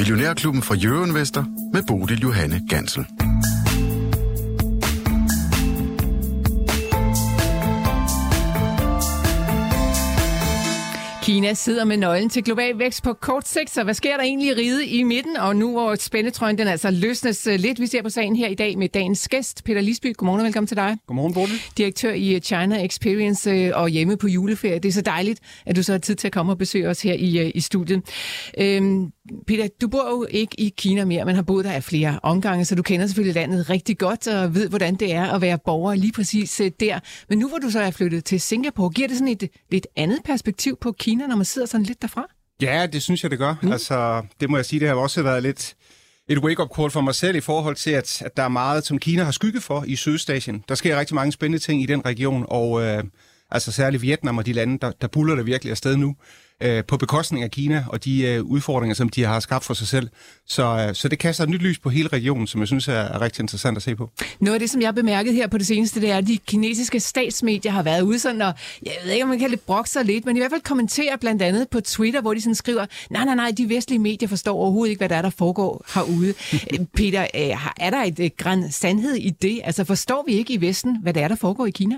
[0.00, 3.06] Millionærklubben fra Euroinvestor med Bodil Johanne Gansel.
[11.30, 14.56] Kina sidder med nøglen til global vækst på kort sigt, så hvad sker der egentlig
[14.56, 15.36] ride i midten?
[15.36, 17.80] Og nu hvor spændetrøjen den altså løsnes øh, lidt.
[17.80, 20.14] Vi ser på sagen her i dag med dagens gæst, Peter Lisby.
[20.16, 20.96] Godmorgen og velkommen til dig.
[21.06, 21.62] Godmorgen, Bodil.
[21.78, 24.78] Direktør i øh, China Experience øh, og hjemme på juleferie.
[24.78, 27.02] Det er så dejligt, at du så har tid til at komme og besøge os
[27.02, 28.02] her i, i studiet.
[28.58, 29.12] Øhm,
[29.46, 32.64] Peter, du bor jo ikke i Kina mere, men har boet der af flere omgange,
[32.64, 35.94] så du kender selvfølgelig landet rigtig godt og ved, hvordan det er at være borger
[35.94, 37.00] lige præcis der.
[37.28, 40.18] Men nu hvor du så er flyttet til Singapore, giver det sådan et lidt andet
[40.24, 42.26] perspektiv på Kina, når man sidder sådan lidt derfra?
[42.62, 43.54] Ja, det synes jeg, det gør.
[43.62, 43.72] Mm.
[43.72, 45.74] Altså, det må jeg sige, det har også været lidt
[46.28, 48.98] et wake-up call for mig selv i forhold til, at, at der er meget, som
[48.98, 50.64] Kina har skygget for i Sydøstasien.
[50.68, 53.04] Der sker rigtig mange spændende ting i den region, og øh,
[53.50, 56.16] altså særligt Vietnam og de lande, der, der buller det virkelig afsted nu
[56.60, 59.88] øh, på bekostning af Kina og de øh, udfordringer, som de har skabt for sig
[59.88, 60.08] selv.
[60.46, 62.92] Så, øh, så det kaster et nyt lys på hele regionen, som jeg synes er,
[62.92, 64.10] er rigtig interessant at se på.
[64.40, 66.38] Noget af det, som jeg har bemærket her på det seneste, det er, at de
[66.38, 68.52] kinesiske statsmedier har været ude sådan, og
[68.82, 71.16] jeg ved ikke, om man kan lidt brokke sig lidt, men i hvert fald kommenterer
[71.16, 74.56] blandt andet på Twitter, hvor de sådan skriver, nej, nej, nej, de vestlige medier forstår
[74.56, 76.34] overhovedet ikke, hvad der er, der foregår herude.
[76.96, 79.60] Peter, øh, er der et øh, græn sandhed i det?
[79.64, 81.96] Altså forstår vi ikke i Vesten, hvad der er, der foregår i Kina?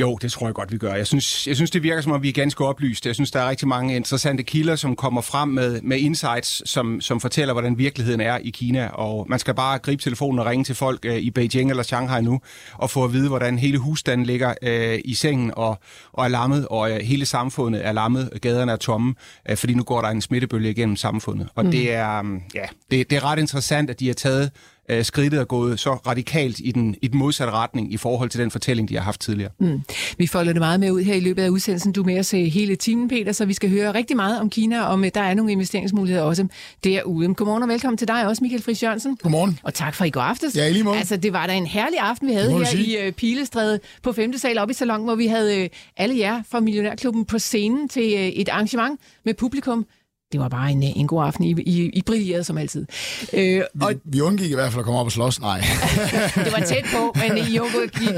[0.00, 0.94] Jo, det tror jeg godt, vi gør.
[0.94, 3.06] Jeg synes, jeg synes, det virker som om, vi er ganske oplyste.
[3.08, 7.00] Jeg synes, der er rigtig mange interessante kilder, som kommer frem med, med insights, som,
[7.00, 8.88] som fortæller, hvordan virkeligheden er i Kina.
[8.88, 12.22] Og man skal bare gribe telefonen og ringe til folk øh, i Beijing eller Shanghai
[12.22, 12.40] nu,
[12.74, 15.78] og få at vide, hvordan hele husstanden ligger øh, i sengen og,
[16.12, 19.14] og er lammet, og øh, hele samfundet er lammet, gaderne er tomme,
[19.50, 21.48] øh, fordi nu går der en smittebølge igennem samfundet.
[21.54, 21.70] Og mm.
[21.70, 24.50] det, er, øh, ja, det, det er ret interessant, at de har taget
[24.88, 28.40] øh, skridtet er gået så radikalt i den, i den modsatte retning i forhold til
[28.40, 29.50] den fortælling, de har haft tidligere.
[29.60, 29.82] Mm.
[30.18, 31.92] Vi folder det meget med ud her i løbet af udsendelsen.
[31.92, 34.82] Du er med os hele timen, Peter, så vi skal høre rigtig meget om Kina,
[34.82, 36.46] og med, der er nogle investeringsmuligheder også
[36.84, 37.34] derude.
[37.34, 39.16] Godmorgen og velkommen til dig også, Michael Friis Jørgensen.
[39.16, 39.58] Godmorgen.
[39.62, 40.56] Og tak for i går aftes.
[40.56, 40.96] Ja, i lige måde.
[40.96, 43.04] Altså, det var da en herlig aften, vi havde her sige.
[43.04, 44.38] i uh, Pilestræde på 5.
[44.38, 48.14] sal oppe i salon, hvor vi havde uh, alle jer fra Millionærklubben på scenen til
[48.14, 49.86] uh, et arrangement med publikum
[50.34, 51.44] det var bare en, en god aften.
[51.44, 52.86] I, I, I brillerede som altid.
[53.32, 55.58] Øh, og, vi, vi undgik i hvert fald at komme op og slås, nej.
[56.44, 57.58] det var tæt på, men I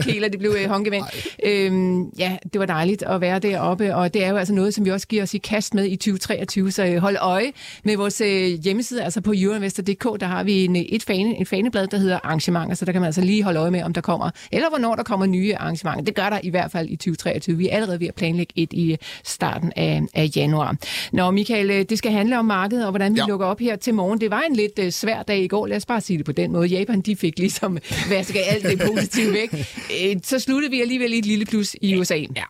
[0.03, 1.05] kæler, det blev øh, håndgevænd.
[1.45, 4.85] Øhm, ja, det var dejligt at være deroppe, og det er jo altså noget, som
[4.85, 7.53] vi også giver os i kast med i 2023, så øh, hold øje
[7.85, 11.87] med vores øh, hjemmeside, altså på euroinvestor.dk, der har vi en, et fane, en faneblad,
[11.87, 14.31] der hedder arrangementer, så der kan man altså lige holde øje med, om der kommer,
[14.53, 16.05] eller hvornår der kommer nye arrangementer.
[16.05, 17.57] Det gør der i hvert fald i 2023.
[17.57, 20.77] Vi er allerede ved at planlægge et i starten af, af januar.
[21.13, 23.27] Nå, Michael, det skal skal handle om markedet og hvordan vi ja.
[23.27, 24.21] lukker op her til morgen.
[24.21, 26.33] Det var en lidt uh, svær dag i går, lad os bare sige det på
[26.33, 26.67] den måde.
[26.67, 27.79] Japan de fik ligesom
[28.11, 29.53] vasket alt det positive væk.
[29.53, 32.15] Uh, så sluttede vi alligevel i et lille plus i USA.
[32.15, 32.43] Ja.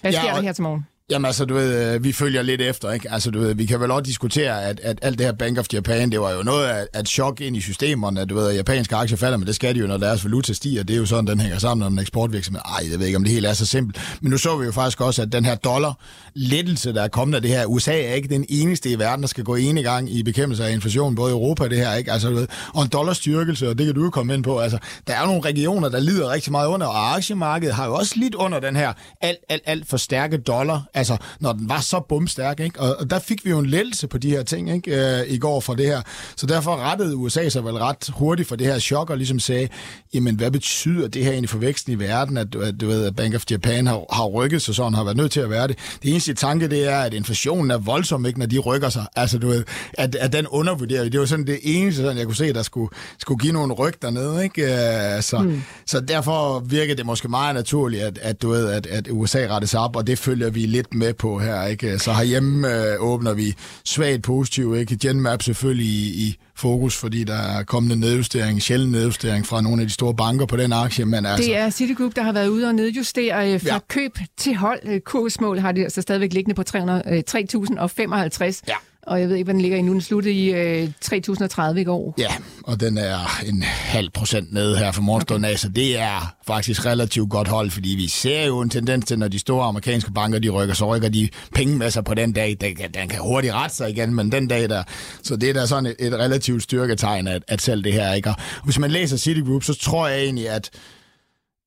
[0.00, 0.36] Hvad sker ja, og...
[0.36, 0.86] der her til morgen?
[1.10, 3.12] Jamen altså, du ved, øh, vi følger lidt efter, ikke?
[3.12, 5.66] Altså, du ved, vi kan vel også diskutere, at, at alt det her Bank of
[5.72, 8.96] Japan, det var jo noget af et chok ind i systemerne, du ved, at japanske
[8.96, 10.82] aktier falder, men det skal de jo, når deres valuta stiger.
[10.82, 12.60] Det er jo sådan, den hænger sammen, når en eksportvirksomhed.
[12.64, 14.18] Ej, jeg ved ikke, om det helt er så simpelt.
[14.20, 15.98] Men nu så vi jo faktisk også, at den her dollar
[16.34, 19.28] lettelse, der er kommet af det her, USA er ikke den eneste i verden, der
[19.28, 22.12] skal gå en gang i bekæmpelse af inflation, både i Europa og det her, ikke?
[22.12, 24.58] Altså, du ved, og en dollarstyrkelse, og det kan du jo komme ind på.
[24.58, 28.14] Altså, der er nogle regioner, der lider rigtig meget under, og aktiemarkedet har jo også
[28.16, 30.82] lidt under den her alt, alt, alt for stærke dollar.
[30.94, 32.80] Altså, når den var så bumstærk, ikke?
[32.80, 35.20] Og, og der fik vi jo en lettelse på de her ting, ikke?
[35.20, 36.02] Øh, I går fra det her.
[36.36, 39.68] Så derfor rettede USA sig vel ret hurtigt for det her chok, og ligesom sagde,
[40.14, 43.16] jamen, hvad betyder det her egentlig for væksten i verden, at, at du ved, at
[43.16, 45.78] Bank of Japan har, har rykket sig sådan, har været nødt til at være det.
[46.02, 49.06] Det eneste tanke, det er, at inflationen er voldsom, ikke, når de rykker sig.
[49.16, 51.08] Altså, du ved, at, at den undervurderer.
[51.08, 54.02] Det var sådan det eneste, sådan, jeg kunne se, der skulle, skulle give nogle ryg
[54.02, 54.62] dernede, ikke?
[54.62, 55.62] Øh, så, mm.
[55.86, 59.68] så derfor virker det måske meget naturligt, at, at, du ved, at, at USA retter
[59.68, 61.98] sig op, og det følger vi lidt med på her, ikke?
[61.98, 63.54] Så herhjemme øh, åbner vi
[63.84, 64.98] svagt positivt, ikke?
[64.98, 69.82] Genmap selvfølgelig i, i fokus, fordi der er kommet en nedjustering, sjældent nedjustering fra nogle
[69.82, 71.04] af de store banker på den aktie.
[71.04, 71.48] Men altså...
[71.48, 73.78] Det er Citigroup, der har været ude og nedjustere øh, fra ja.
[73.88, 74.80] køb til hold.
[74.84, 78.60] Øh, kursmål har det altså stadigvæk liggende på 300, øh, 3.055.
[78.68, 78.74] Ja
[79.06, 79.92] og jeg ved ikke, hvad den ligger i nu.
[79.92, 82.14] Den sluttede i øh, 3030 i går.
[82.18, 82.30] Ja,
[82.62, 85.52] og den er en halv procent nede her for morgenstunden okay.
[85.52, 89.18] af, så det er faktisk relativt godt hold, fordi vi ser jo en tendens til,
[89.18, 92.32] når de store amerikanske banker, de rykker, så rykker de penge med sig på den
[92.32, 92.56] dag.
[92.60, 94.82] Den, den kan hurtigt rette sig igen, men den dag der,
[95.22, 98.28] så det er da sådan et, et relativt styrketegn, at, at selv det her ikke.
[98.28, 100.70] Og hvis man læser Citigroup, så tror jeg egentlig, at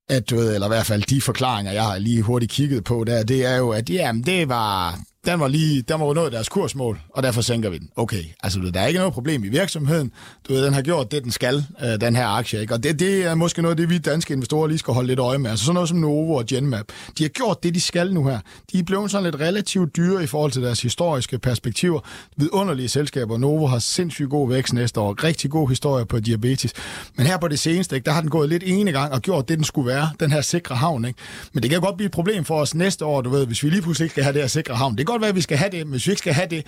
[0.10, 3.04] at du ved, eller i hvert fald de forklaringer, jeg har lige hurtigt kigget på
[3.04, 6.50] der, det er jo, at jamen, det var den var lige, den var nået deres
[6.50, 7.90] kursmål, og derfor sænker vi den.
[7.96, 10.12] Okay, altså der er ikke noget problem i virksomheden.
[10.48, 12.62] Du ved, den har gjort det, den skal, øh, den her aktie.
[12.62, 12.74] Ikke?
[12.74, 15.20] Og det, det er måske noget af det, vi danske investorer lige skal holde lidt
[15.20, 15.50] øje med.
[15.50, 16.86] Altså sådan noget som Novo og Genmap.
[17.18, 18.40] De har gjort det, de skal nu her.
[18.72, 22.00] De er blevet sådan lidt relativt dyre i forhold til deres historiske perspektiver.
[22.38, 23.38] Vidunderlige selskaber.
[23.38, 25.24] Novo har sindssygt god vækst næste år.
[25.24, 26.74] Rigtig god historie på diabetes.
[27.18, 29.50] Men her på det seneste, ikke, der har den gået lidt ene gang og gjort
[29.50, 30.10] det, den skulle være.
[30.20, 31.06] Den her sikre havn.
[31.06, 31.20] Ikke?
[31.54, 33.70] Men det kan godt blive et problem for os næste år, du ved, hvis vi
[33.70, 34.98] lige pludselig ikke skal have det her sikre havn.
[34.98, 36.66] Det godt være, at vi skal have det, men hvis vi ikke skal have det,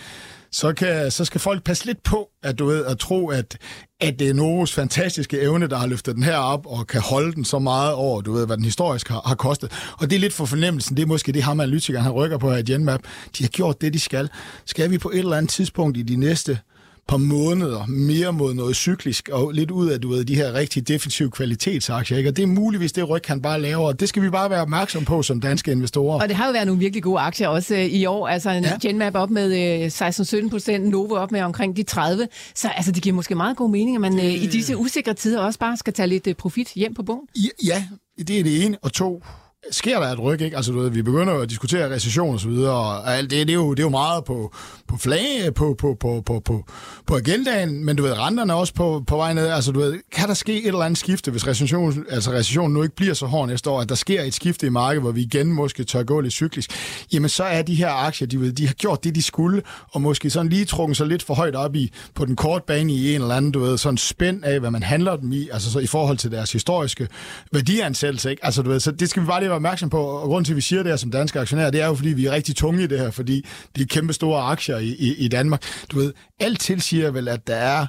[0.51, 3.57] så, kan, så skal folk passe lidt på, at du ved, at tro, at,
[4.01, 7.33] at det er Novos fantastiske evne, der har løftet den her op, og kan holde
[7.33, 9.71] den så meget over, du ved, hvad den historisk har, har kostet.
[9.99, 12.51] Og det er lidt for fornemmelsen, det er måske det, ham analytikeren han rykker på
[12.51, 13.01] her i Genmap.
[13.37, 14.29] De har gjort det, de skal.
[14.65, 16.59] Skal vi på et eller andet tidspunkt i de næste
[17.07, 20.87] par måneder mere mod noget cyklisk, og lidt ud af du ved, de her rigtig
[20.87, 22.17] defensive kvalitetsaktier.
[22.17, 22.29] Ikke?
[22.29, 24.61] Og det er muligvis det ryg, han bare laver, og det skal vi bare være
[24.61, 26.21] opmærksom på som danske investorer.
[26.21, 28.27] Og det har jo været nogle virkelig gode aktier også øh, i år.
[28.27, 28.77] Altså en ja.
[28.81, 30.07] Genmap op med øh,
[30.45, 32.27] 16-17 procent, Novo op med omkring de 30.
[32.55, 35.41] Så altså, det giver måske meget god mening, at man øh, i disse usikre tider
[35.41, 37.27] også bare skal tage lidt øh, profit hjem på bogen.
[37.63, 37.83] Ja,
[38.17, 38.77] det er det ene.
[38.81, 39.23] Og to,
[39.71, 40.55] sker der et ryg, ikke?
[40.55, 43.53] Altså, du ved, vi begynder at diskutere recession og så videre, og alt det, det,
[43.53, 44.53] er jo, det er jo meget på,
[44.87, 46.65] på flag, på, på, på, på, på,
[47.07, 49.47] på agendaen, men du ved, renterne er også på, på vej ned.
[49.47, 52.83] Altså, du ved, kan der ske et eller andet skifte, hvis recession, altså, recessionen nu
[52.83, 55.21] ikke bliver så hård næste år, at der sker et skifte i markedet, hvor vi
[55.21, 56.71] igen måske tør gå lidt cyklisk,
[57.13, 59.61] jamen så er de her aktier, de, ved, de har gjort det, de skulle,
[59.91, 62.93] og måske sådan lige trukket sig lidt for højt op i, på den korte bane
[62.93, 65.71] i en eller anden, du ved, sådan spænd af, hvad man handler dem i, altså
[65.71, 67.07] så i forhold til deres historiske
[67.51, 68.45] værdiansættelse, ikke?
[68.45, 70.53] Altså, du ved, så det skal vi bare lige være opmærksom på, og grunden til,
[70.53, 72.55] at vi siger det her som danske aktionærer, det er jo, fordi vi er rigtig
[72.55, 73.45] tunge i det her, fordi
[73.75, 75.63] de er kæmpe store aktier i, i, i Danmark.
[75.91, 77.85] Du ved, alt tilsiger vel, at der er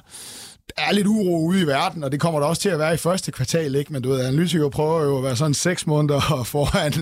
[0.77, 2.97] er lidt uro ude i verden, og det kommer der også til at være i
[2.97, 3.93] første kvartal, ikke?
[3.93, 6.93] Men du ved, analytikere prøver jo at være sådan seks måneder foran,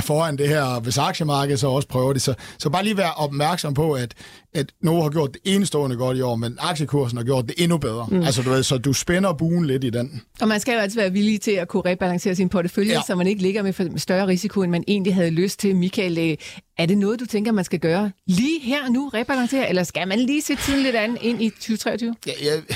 [0.00, 2.22] foran det her, hvis aktiemarkedet så også prøver det.
[2.22, 4.14] Så, så bare lige være opmærksom på, at,
[4.54, 7.78] at Novo har gjort det enestående godt i år, men aktiekursen har gjort det endnu
[7.78, 8.06] bedre.
[8.10, 8.22] Mm.
[8.22, 10.22] Altså, du ved, så du spænder buen lidt i den.
[10.40, 13.00] Og man skal jo altid være villig til at kunne rebalancere sin portefølje, ja.
[13.06, 15.76] så man ikke ligger med større risiko, end man egentlig havde lyst til.
[15.76, 16.36] Michael, øh,
[16.80, 20.18] er det noget, du tænker, man skal gøre lige her nu, rebalancere, eller skal man
[20.18, 22.14] lige se tiden lidt an ind i 2023?
[22.26, 22.74] Ja, ja,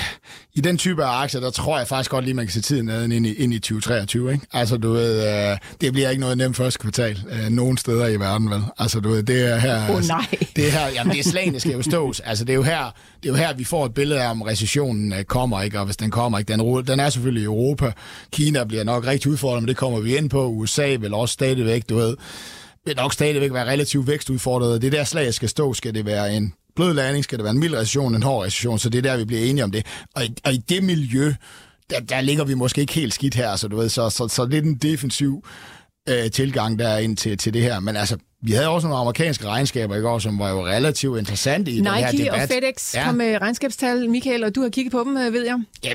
[0.53, 2.89] I den type af aktier, der tror jeg faktisk godt lige, man kan se tiden
[2.89, 4.33] an ind i, ind i 2023.
[4.33, 4.45] Ikke?
[4.53, 8.19] Altså, du ved, øh, det bliver ikke noget nemt første kvartal øh, nogen steder i
[8.19, 8.61] verden, vel?
[8.77, 9.89] Altså, du ved, det er her...
[9.89, 10.25] Åh oh, nej!
[10.55, 12.19] Det er her, jamen, det er slagene skal jo stås.
[12.19, 12.83] Altså, det er jo her,
[13.23, 15.79] det er jo her vi får et billede af, om recessionen øh, kommer, ikke?
[15.79, 16.53] Og hvis den kommer, ikke?
[16.53, 17.91] Den, den er selvfølgelig i Europa.
[18.31, 20.47] Kina bliver nok rigtig udfordret, men det kommer vi ind på.
[20.47, 22.15] USA vil også stadigvæk, du ved,
[22.85, 24.81] vil nok stadigvæk være relativt vækstudfordret.
[24.81, 27.59] Det der slag skal stå, skal det være en blød landing, skal det være en
[27.59, 29.85] mild recession, en hård recession, så det er der, vi bliver enige om det.
[30.15, 31.33] Og i, og i det miljø,
[31.89, 34.45] der, der ligger vi måske ikke helt skidt her, så du ved, så, så, så
[34.45, 35.45] lidt en defensiv
[36.09, 37.79] øh, tilgang der ind til, til det her.
[37.79, 41.71] Men altså, vi havde også nogle amerikanske regnskaber i går, som var jo relativt interessante
[41.71, 42.19] i Nike den her debat.
[42.19, 43.05] Nike og FedEx ja.
[43.05, 45.59] kom med regnskabstal, Michael, og du har kigget på dem, øh, ved jeg.
[45.83, 45.93] Ja,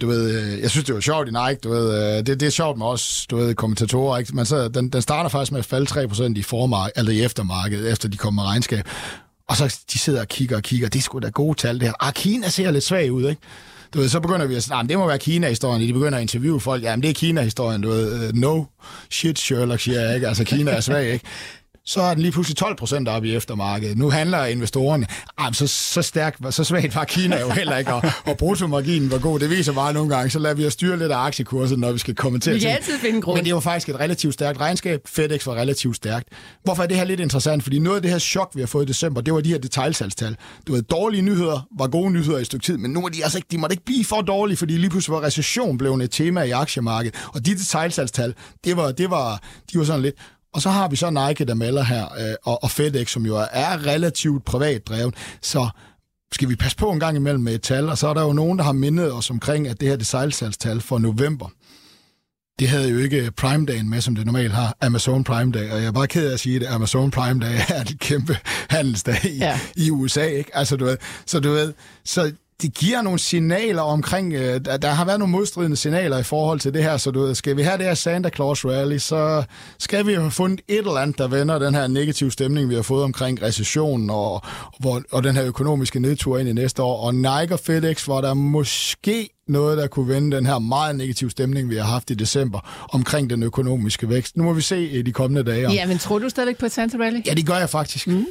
[0.00, 2.42] du ved, øh, jeg synes, det var sjovt i Nike, du ved, øh, det, det
[2.42, 4.36] er sjovt med os, du ved, kommentatorer, ikke?
[4.36, 7.92] Men så, den, den starter faktisk med at falde 3% i formarked, eller i eftermarkedet,
[7.92, 8.88] efter de kommer med regnskab.
[9.48, 11.82] Og så de sidder og kigger og kigger, det er sgu da gode tal, det
[11.82, 12.06] her.
[12.06, 13.42] Ah, Kina ser lidt svag ud, ikke?
[13.94, 15.88] Du ved, så begynder vi at sige, det må være Kina-historien.
[15.88, 16.82] De begynder at interviewe folk.
[16.82, 17.80] Jamen, det er Kina-historien.
[17.80, 18.64] Du ved, øh, no
[19.10, 20.28] shit, Sherlock, siger jeg, ikke?
[20.28, 21.24] Altså, Kina er svag, ikke?
[21.84, 23.98] Så er den lige pludselig 12 procent op i eftermarkedet.
[23.98, 25.06] Nu handler investorerne,
[25.38, 29.18] ah, så, så stærk, så svagt var Kina jo heller ikke, og, og bruttomarginen var
[29.18, 29.38] god.
[29.38, 31.98] Det viser bare nogle gange, så lader vi os styre lidt af aktiekursen, når vi
[31.98, 33.38] skal kommentere Vi kan altid finde grund.
[33.38, 35.00] Men det var faktisk et relativt stærkt regnskab.
[35.06, 36.28] FedEx var relativt stærkt.
[36.64, 37.62] Hvorfor er det her lidt interessant?
[37.62, 39.58] Fordi noget af det her chok, vi har fået i december, det var de her
[39.58, 40.36] detaljsalgstal.
[40.66, 43.24] Du ved, dårlige nyheder var gode nyheder i et stykke tid, men nu er de
[43.24, 46.10] altså ikke, de måtte ikke blive for dårlige, fordi lige pludselig var recession blevet et
[46.10, 47.14] tema i aktiemarkedet.
[47.34, 49.42] Og de detaljsalgstal, det var, det var,
[49.72, 50.14] de var sådan lidt,
[50.54, 53.36] og så har vi så Nike, der melder her, øh, og, og FedEx, som jo
[53.52, 55.14] er relativt privat drevet.
[55.42, 55.68] Så
[56.32, 58.32] skal vi passe på en gang imellem med et tal, og så er der jo
[58.32, 61.48] nogen, der har mindet os omkring, at det her det sejlsalgstal for november,
[62.58, 65.78] det havde jo ikke Prime Day med, som det normalt har, Amazon Prime Day, og
[65.78, 68.36] jeg er bare ked af at sige det, Amazon Prime Day er en kæmpe
[68.68, 69.60] handelsdag i, ja.
[69.76, 70.56] i USA, ikke?
[70.56, 71.72] Altså, du ved, så du ved,
[72.04, 72.32] så
[72.62, 76.60] det giver nogle signaler omkring, øh, der, der har været nogle modstridende signaler i forhold
[76.60, 79.44] til det her, så du, skal vi have det her Santa Claus Rally, så
[79.78, 82.82] skal vi have fundet et eller andet, der vender den her negative stemning, vi har
[82.82, 84.42] fået omkring recessionen og,
[84.84, 87.06] og, og den her økonomiske nedtur ind i næste år.
[87.06, 91.30] Og Nike og FedEx var der måske noget, der kunne vende den her meget negative
[91.30, 94.36] stemning, vi har haft i december omkring den økonomiske vækst.
[94.36, 95.72] Nu må vi se i de kommende dage.
[95.72, 97.20] Ja, men tror du stadigvæk på Santa Rally?
[97.26, 98.06] Ja, det gør jeg faktisk.
[98.06, 98.26] Mm.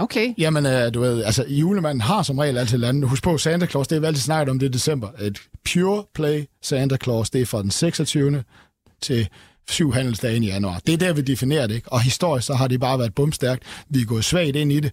[0.00, 0.34] Okay.
[0.38, 3.10] Jamen, øh, du ved, altså, julemanden har som regel altid landet.
[3.10, 5.08] Husk på, Santa Claus, det er vi altid snakket om det i december.
[5.20, 5.38] Et
[5.72, 8.44] pure play Santa Claus, det er fra den 26.
[9.02, 9.28] til
[9.68, 10.80] syv handelsdage i januar.
[10.86, 11.92] Det er der, vi definerer det, ikke?
[11.92, 13.62] Og historisk, så har det bare været bumstærkt.
[13.88, 14.92] Vi er gået svagt ind i det.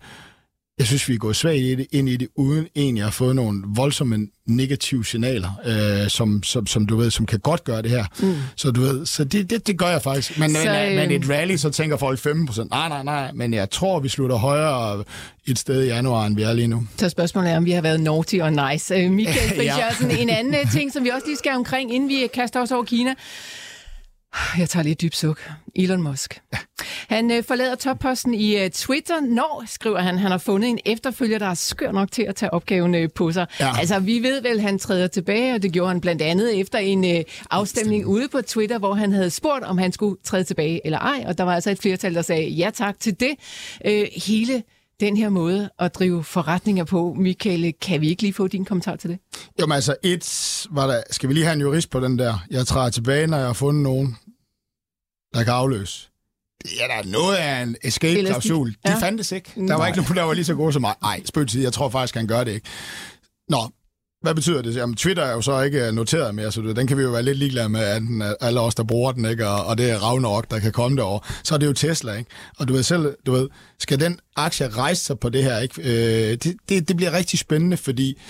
[0.78, 3.34] Jeg synes, vi er gået svagt i det, ind i det, uden egentlig at få
[3.34, 7.92] nogle voldsomme negative signaler, øh, som, som, som, du ved, som kan godt gøre det
[7.92, 8.06] her.
[8.20, 8.36] Mm.
[8.56, 10.40] Så du ved, så det, det, det gør jeg faktisk.
[10.40, 10.96] Men, så, men, øh...
[10.96, 12.70] men et rally, så tænker folk 15 procent.
[12.70, 15.04] Nej, nej, nej, men jeg tror, vi slutter højere
[15.48, 16.88] et sted i januar, end vi er lige nu.
[16.98, 18.96] Så spørgsmålet er, om vi har været naughty og nice.
[18.96, 20.22] Øh, Michael Friis ja.
[20.22, 23.14] en anden ting, som vi også lige skal omkring, inden vi kaster os over Kina.
[24.58, 25.52] Jeg tager lidt dybt suk.
[25.76, 26.42] Elon Musk.
[26.54, 26.58] Ja.
[27.08, 31.40] Han øh, forlader topposten i øh, Twitter, når, skriver han, han har fundet en efterfølger,
[31.40, 33.48] der er skør nok til at tage opgaven øh, på sig.
[33.60, 33.78] Ja.
[33.80, 37.06] Altså, vi ved vel, han træder tilbage, og det gjorde han blandt andet efter en
[37.06, 41.00] øh, afstemning ude på Twitter, hvor han havde spurgt, om han skulle træde tilbage eller
[41.00, 43.32] ej, og der var altså et flertal, der sagde ja tak til det.
[43.86, 44.64] Øh, hele
[45.00, 47.16] den her måde at drive forretninger på.
[47.20, 49.20] Michael, kan vi ikke lige få din kommentar til det?
[49.62, 52.46] Jo, men altså, et var der, skal vi lige have en jurist på den der?
[52.52, 54.18] Jeg træder tilbage, når jeg har fundet nogen,
[55.36, 56.10] der kan afløse.
[56.64, 58.70] Det er der noget af en escape-klausul.
[58.70, 58.98] De ja.
[58.98, 59.52] fandtes ikke.
[59.56, 59.88] Der var Nej.
[59.88, 60.96] ikke nogen, der var lige så gode som mig.
[61.02, 62.68] Nej, spøg til jeg tror faktisk, han gør det ikke.
[63.50, 63.70] Nå,
[64.22, 64.76] hvad betyder det?
[64.76, 67.38] Jamen, Twitter er jo så ikke noteret mere, så den kan vi jo være lidt
[67.38, 69.48] ligeglade med, at alle os, der bruger den, ikke?
[69.48, 71.20] Og, og det er Ragnarok, der kan komme derover.
[71.44, 72.30] Så er det jo Tesla, ikke?
[72.58, 73.50] Og du ved selv, du ved,
[73.80, 75.82] skal den aktie rejse sig på det her, ikke?
[75.82, 78.22] Øh, det, det, det bliver rigtig spændende, fordi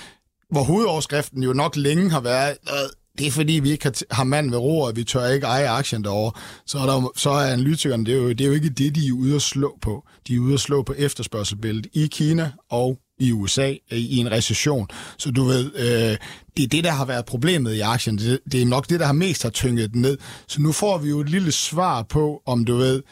[0.51, 4.49] hvor hovedoverskriften jo nok længe har været, øh, det er fordi, vi ikke har, mand
[4.49, 6.41] ved roret, vi tør ikke eje aktien derovre.
[6.65, 9.07] Så er, der, så er analytikerne, det er, jo, det er jo ikke det, de
[9.07, 10.03] er ude at slå på.
[10.27, 14.31] De er ude at slå på efterspørgselsbilledet i Kina og i USA øh, i en
[14.31, 14.87] recession.
[15.17, 16.17] Så du ved, øh,
[16.57, 18.17] det er det, der har været problemet i aktien.
[18.17, 20.17] Det, det er nok det, der har mest har tynget den ned.
[20.47, 23.03] Så nu får vi jo et lille svar på, om du ved,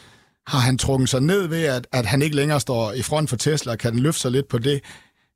[0.48, 3.38] har han trukket sig ned ved, at, at han ikke længere står i front for
[3.38, 4.82] Tesla, kan den løfte sig lidt på det,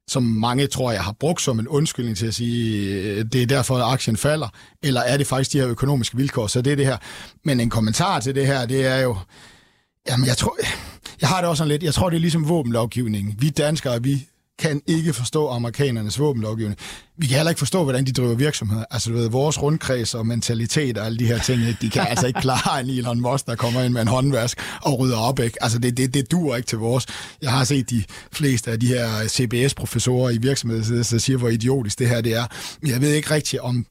[0.08, 3.46] som mange tror jeg har brugt som en undskyldning til at sige, øh, det er
[3.46, 4.48] derfor, at aktien falder,
[4.84, 6.98] eller er det faktisk de her økonomiske vilkår, så det er det her.
[7.44, 9.18] Men en kommentar til det her, det er jo,
[10.10, 10.58] jamen jeg tror,
[11.22, 13.36] jeg har det også sådan lidt, jeg tror det er ligesom våbenlovgivningen.
[13.40, 14.28] Vi danskere, vi
[14.60, 16.80] kan ikke forstå amerikanernes våbenlovgivning.
[17.18, 18.86] Vi kan heller ikke forstå, hvordan de driver virksomheder.
[18.92, 22.28] Altså, du ved, vores rundkreds og mentalitet og alle de her ting, de kan altså
[22.28, 25.64] ikke klare en Elon Musk, der kommer ind med en håndvask og rydder op, ikke?
[25.64, 27.06] Altså, det, det, det dur ikke til vores.
[27.42, 32.00] Jeg har set de fleste af de her CBS-professorer i virksomheder, der siger, hvor idiotisk
[32.00, 32.46] det her det er.
[32.82, 33.86] Men jeg ved ikke rigtigt, om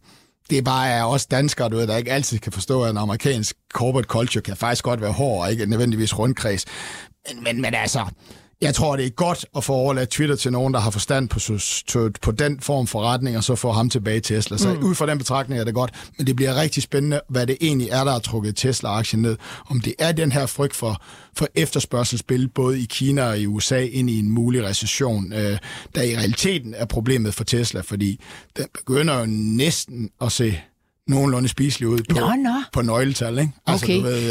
[0.51, 4.07] det bare er danskere, du ved, der ikke altid kan forstå, at en amerikansk corporate
[4.07, 6.65] culture kan faktisk godt være hård, og ikke nødvendigvis rundkreds.
[7.29, 8.05] Men, men, men altså,
[8.61, 11.41] jeg tror, det er godt at få overladt Twitter til nogen, der har forstand på,
[12.23, 14.57] på den form for retning, og så få ham tilbage til Tesla.
[14.57, 14.85] Så mm.
[14.85, 17.89] ud fra den betragtning er det godt, men det bliver rigtig spændende, hvad det egentlig
[17.89, 19.37] er, der har trukket Tesla-aktien ned.
[19.67, 21.03] Om det er den her frygt for,
[21.37, 25.59] for efterspørgselsspil, både i Kina og i USA, ind i en mulig recession, øh,
[25.95, 28.21] der i realiteten er problemet for Tesla, fordi
[28.57, 30.61] den begynder jo næsten at se
[31.09, 32.51] nogenlunde spiselig ud på, nå, nå.
[32.73, 33.39] på nøgletal.
[33.39, 33.53] Ikke?
[33.67, 33.97] Altså, okay.
[33.97, 34.31] du ved,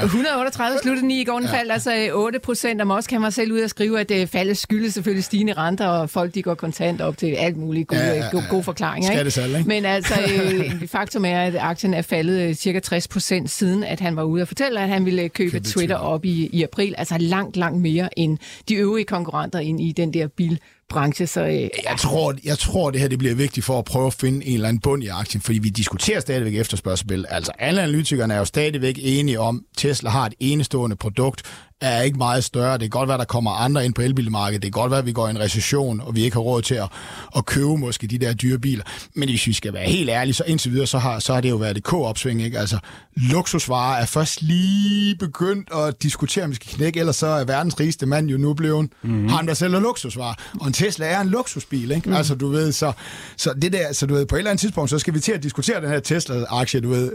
[0.02, 0.04] uh...
[0.04, 1.58] 138 sluttede den i, i går den ja.
[1.58, 2.80] faldt altså 8 procent.
[2.80, 5.86] Og Mosk kan mig selv ud og skrive, at det faldet skyldes selvfølgelig stigende renter,
[5.86, 8.30] og folk de går kontant op til alt muligt gode, ja, ja, ja.
[8.30, 9.18] gode, gode forklaringer.
[9.18, 9.30] Ikke?
[9.30, 9.68] Selv, ikke?
[9.68, 14.00] Men altså, øh, faktum er, at aktien er faldet øh, cirka 60 procent siden, at
[14.00, 16.94] han var ude og fortælle, at han ville købe Twitter, Twitter op i, i april.
[16.98, 21.26] Altså langt, langt mere end de øvrige konkurrenter ind i den der bil branche.
[21.26, 24.14] Så, øh, jeg, tror, jeg tror, det her det bliver vigtigt for at prøve at
[24.14, 27.26] finde en eller anden bund i aktien, fordi vi diskuterer stadigvæk efterspørgsel.
[27.28, 31.42] Altså alle analytikerne er jo stadigvæk enige om, at Tesla har et enestående produkt,
[31.80, 32.72] er ikke meget større.
[32.72, 34.62] Det kan godt være, der kommer andre ind på elbilmarkedet.
[34.62, 36.62] Det kan godt være, at vi går i en recession, og vi ikke har råd
[36.62, 36.88] til at,
[37.36, 38.84] at købe måske de der dyre biler.
[39.14, 41.50] Men hvis vi skal være helt ærlige, så indtil videre, så har, så har det
[41.50, 42.42] jo været det K-opsving.
[42.42, 42.58] Ikke?
[42.58, 42.78] Altså,
[43.16, 47.80] luksusvarer er først lige begyndt at diskutere, om vi skal knække, ellers så er verdens
[47.80, 49.28] rigeste mand jo nu blevet mm-hmm.
[49.28, 50.34] ham, der sælger luksusvarer.
[50.60, 52.08] Og en Tesla er en luksusbil, ikke?
[52.08, 52.16] Mm.
[52.16, 52.92] Altså, du ved, så,
[53.36, 55.32] så det der, så du ved, på et eller andet tidspunkt, så skal vi til
[55.32, 57.12] at diskutere den her Tesla-aktie, du ved.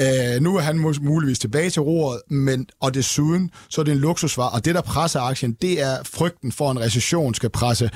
[0.00, 3.98] Øh, nu er han muligvis tilbage til roret, men, og desuden, så er det en
[4.06, 7.90] luksusvarer, og det, der presser aktien, det er frygten for, en recession skal presse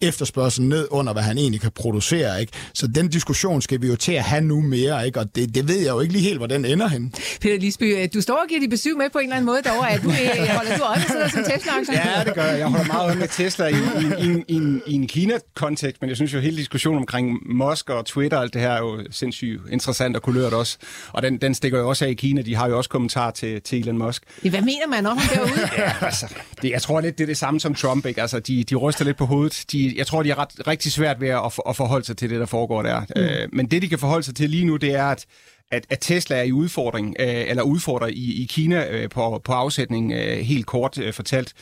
[0.00, 2.40] efterspørgselen ned under, hvad han egentlig kan producere.
[2.40, 2.52] Ikke?
[2.74, 5.20] Så den diskussion skal vi jo til at have nu mere, ikke?
[5.20, 7.14] og det, det ved jeg jo ikke lige helt, hvor den ender hen.
[7.40, 9.90] Peter Lisby, du står og giver dit besøg med på en eller anden måde derovre.
[9.90, 11.94] Er du, øh, holder du også sidder som Tesla-aktie?
[11.94, 12.58] Ja, det gør jeg.
[12.58, 16.08] Jeg holder meget øje med Tesla i, i, i, i, en, i en Kina-kontekst, men
[16.08, 19.60] jeg synes jo, hele diskussionen omkring Musk og Twitter, alt det her er jo sindssygt
[19.72, 20.78] interessant og kulørt også.
[21.12, 22.42] Og den, den stikker jo også af i Kina.
[22.42, 24.22] De har jo også kommentar til, til Elon Musk.
[24.40, 25.68] Hvad mener man om ham derude?
[25.78, 26.26] ja, altså,
[26.62, 28.06] det, jeg tror lidt, det er det samme som Trump.
[28.06, 28.20] Ikke?
[28.20, 29.64] Altså, de, de ryster lidt på hovedet.
[29.72, 32.40] De, jeg tror, de er ret, rigtig svært ved at, at forholde sig til det,
[32.40, 33.00] der foregår der.
[33.00, 33.22] Mm.
[33.22, 35.26] Øh, men det, de kan forholde sig til lige nu, det er, at
[35.70, 39.52] at, at Tesla er i udfordring, øh, eller udfordrer i, i Kina øh, på, på
[39.52, 41.52] afsætning, øh, helt kort øh, fortalt.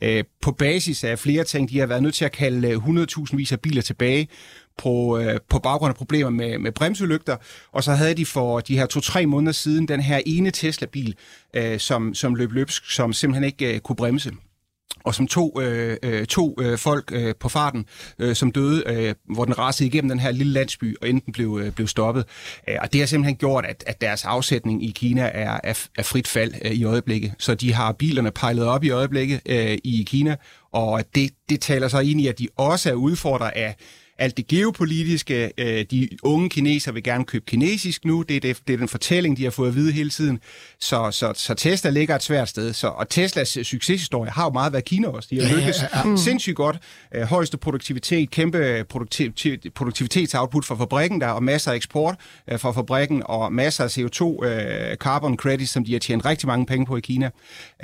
[0.00, 3.52] Øh, på basis af flere ting, de har været nødt til at kalde 100.000 vis
[3.52, 4.28] af biler tilbage
[4.78, 7.36] på, øh, på baggrund af problemer med, med bremselygter,
[7.72, 11.14] og så havde de for de her to-tre måneder siden den her ene Tesla-bil,
[11.54, 14.32] øh, som, som løb løbsk, som simpelthen ikke øh, kunne bremse
[15.04, 17.86] og som to, øh, øh, to øh, folk øh, på farten,
[18.18, 21.60] øh, som døde, øh, hvor den rasede igennem den her lille landsby, og enten blev,
[21.62, 22.24] øh, blev stoppet.
[22.68, 26.02] Øh, og det har simpelthen gjort, at, at deres afsætning i Kina er, er, er
[26.02, 27.32] frit fald øh, i øjeblikket.
[27.38, 30.36] Så de har bilerne pejlet op i øjeblikket øh, i Kina,
[30.72, 33.76] og det, det taler så ind i, at de også er udfordret af
[34.18, 35.52] alt det geopolitiske.
[35.58, 38.22] Øh, de unge kinesere vil gerne købe kinesisk nu.
[38.22, 40.40] Det er, det, det er den fortælling, de har fået at vide hele tiden.
[40.80, 42.72] Så, så, så Tesla ligger et svært sted.
[42.72, 45.28] Så, og Teslas succeshistorie har jo meget været Kina også.
[45.30, 46.16] De har lykkes ja, ja, ja.
[46.16, 46.78] sindssygt godt.
[47.14, 49.32] Øh, højeste produktivitet, kæmpe produktiv,
[49.74, 52.16] produktivitetsoutput fra fabrikken der, og masser af eksport
[52.50, 56.46] øh, fra fabrikken, og masser af CO2 øh, carbon credits, som de har tjent rigtig
[56.46, 57.30] mange penge på i Kina.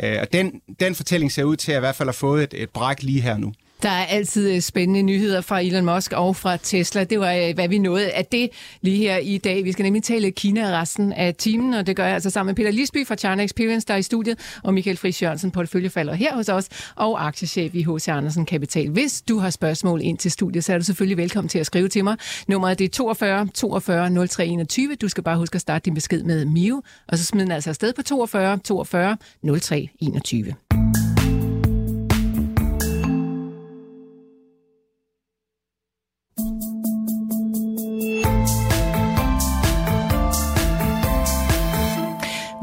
[0.02, 2.54] Øh, og den, den fortælling ser ud til at i hvert fald have fået et,
[2.62, 3.52] et bræk lige her nu.
[3.82, 7.04] Der er altid øh, spændende nyheder fra Elon Musk og fra Tesla.
[7.04, 8.50] Det var, øh, hvad vi nåede af det
[8.82, 9.64] lige her i dag.
[9.64, 12.56] Vi skal nemlig tale Kina resten af timen, og det gør jeg altså sammen med
[12.56, 16.34] Peter Lisby fra China Experience, der er i studiet, og Michael Friis Jørgensen, porteføljefalder her
[16.34, 18.08] hos os, og aktiechef i H.C.
[18.08, 18.90] Andersen Kapital.
[18.90, 21.88] Hvis du har spørgsmål ind til studiet, så er du selvfølgelig velkommen til at skrive
[21.88, 22.16] til mig.
[22.48, 24.94] Nummeret det er 42 42 03 21.
[24.94, 27.70] Du skal bare huske at starte din besked med Mio, og så smid den altså
[27.70, 29.16] afsted på 42 42
[29.60, 30.54] 03 21.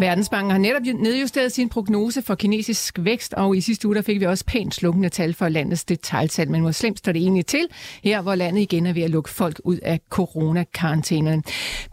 [0.01, 4.19] Verdensbanken har netop nedjusteret sin prognose for kinesisk vækst, og i sidste uge der fik
[4.19, 6.51] vi også pænt slukkende tal for landets detaljtal.
[6.51, 7.67] Men hvor slemt står det egentlig til,
[8.03, 11.43] her hvor landet igen er ved at lukke folk ud af coronakarantænerne.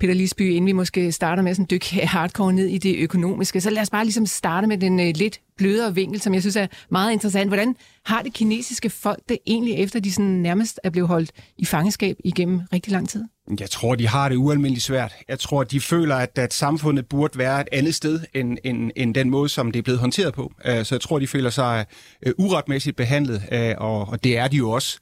[0.01, 3.61] Peter Lisby, inden vi måske starter med at en dyk hardcore ned i det økonomiske,
[3.61, 6.57] så lad os bare ligesom starte med den øh, lidt blødere vinkel, som jeg synes
[6.57, 7.51] er meget interessant.
[7.51, 11.65] Hvordan har det kinesiske folk det egentlig, efter de sådan nærmest er blevet holdt i
[11.65, 13.25] fangeskab igennem rigtig lang tid?
[13.61, 15.13] Jeg tror, de har det ualmindeligt svært.
[15.29, 19.15] Jeg tror, de føler, at, at samfundet burde være et andet sted, end, end, end
[19.15, 20.53] den måde, som det er blevet håndteret på.
[20.65, 21.87] Øh, så jeg tror, de føler sig
[22.27, 24.99] øh, uretmæssigt behandlet, øh, og, og det er de jo også.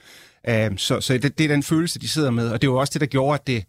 [0.77, 3.01] Så så det, det er den følelse, de sidder med, og det var også det,
[3.01, 3.65] der gjorde, at det,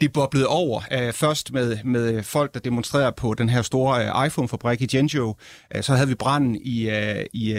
[0.00, 0.82] det boblede over.
[0.98, 5.36] Uh, først med, med folk, der demonstrerede på den her store uh, iPhone-fabrik i Zhengzhou.
[5.74, 6.90] Uh, så havde vi branden i,
[7.32, 7.56] i,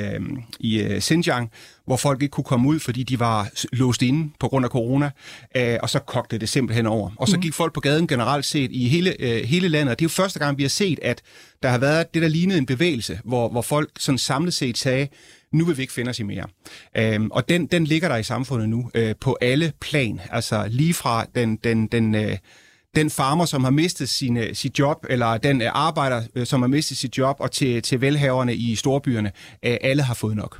[0.60, 1.51] i Xinjiang,
[1.89, 5.12] hvor folk ikke kunne komme ud, fordi de var låst inde på grund af corona,
[5.55, 7.10] øh, og så kogte det simpelthen over.
[7.15, 7.41] Og så mm.
[7.41, 10.10] gik folk på gaden generelt set i hele, øh, hele landet, og det er jo
[10.10, 11.21] første gang, vi har set, at
[11.63, 15.08] der har været det, der lignede en bevægelse, hvor, hvor folk sådan samlet set sagde,
[15.53, 16.45] nu vil vi ikke finde os i mere.
[16.97, 20.21] Øhm, og den, den ligger der i samfundet nu, øh, på alle plan.
[20.31, 22.38] Altså lige fra den, den, den, øh,
[22.95, 26.62] den farmer, som har mistet sine, øh, sit job, eller den øh, arbejder, øh, som
[26.62, 29.31] har mistet sit job, og til, til velhaverne i storbyerne,
[29.65, 30.59] øh, alle har fået nok.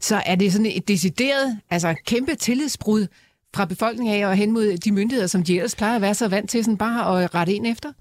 [0.00, 3.06] Så er det sådan et decideret, altså kæmpe tillidsbrud
[3.54, 6.28] fra befolkningen af og hen mod de myndigheder, som de ellers plejer at være så
[6.28, 7.92] vant til sådan bare at rette ind efter?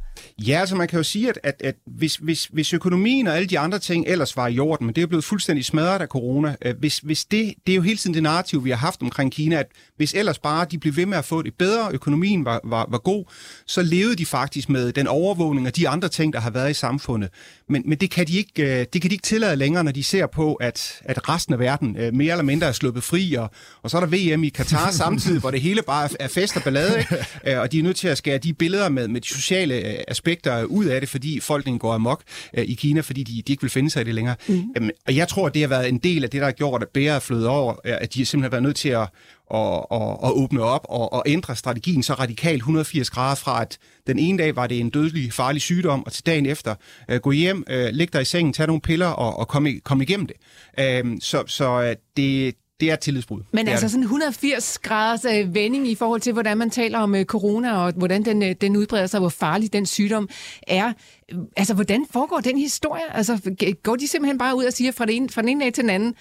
[0.47, 3.47] Ja, altså man kan jo sige, at, at, at hvis, hvis, hvis økonomien og alle
[3.47, 6.55] de andre ting ellers var i orden, men det er blevet fuldstændig smadret af corona,
[6.62, 9.32] øh, hvis, hvis det, det er jo hele tiden det narrativ, vi har haft omkring
[9.32, 12.62] Kina, at hvis ellers bare de blev ved med at få det bedre, økonomien var,
[12.63, 13.25] var, var god,
[13.65, 16.73] så levede de faktisk med den overvågning og de andre ting, der har været i
[16.73, 17.29] samfundet.
[17.69, 20.03] Men, men det, kan de ikke, øh, det kan de ikke tillade længere, når de
[20.03, 23.51] ser på, at, at resten af verden øh, mere eller mindre er sluppet fri, og,
[23.84, 26.63] og så er der VM i Katar samtidig, hvor det hele bare er fest og
[26.63, 27.62] ballade, ikke?
[27.62, 30.85] og de er nødt til at skære de billeder med, med de sociale aspekter ud
[30.85, 32.23] af det, fordi folkene går amok
[32.57, 34.35] øh, i Kina, fordi de, de ikke vil finde sig i det længere.
[34.47, 34.73] Mm.
[34.77, 36.81] Øhm, og jeg tror, at det har været en del af det, der har gjort,
[36.81, 39.07] at bære er flødet over, at de simpelthen har været nødt til at,
[39.53, 43.77] at, at, at åbne op og, og ændre strategien så radikalt 180 grader fra, at
[44.07, 46.75] den ene dag var det en dødelig, farlig sygdom, og til dagen efter
[47.11, 50.01] uh, gå hjem, uh, læg dig i sengen, tage nogle piller og, og komme kom
[50.01, 50.35] igennem det.
[51.05, 53.41] Uh, så så uh, det, det er tillidsbrud.
[53.51, 57.15] Men det altså sådan 180 graders øh, vending i forhold til, hvordan man taler om
[57.15, 60.29] øh, corona, og hvordan den, øh, den udbreder sig, hvor farlig den sygdom
[60.67, 60.93] er.
[61.57, 63.15] Altså, hvordan foregår den historie?
[63.15, 65.73] Altså, går de simpelthen bare ud og siger fra den ene, fra den ene dag
[65.73, 66.15] til den anden,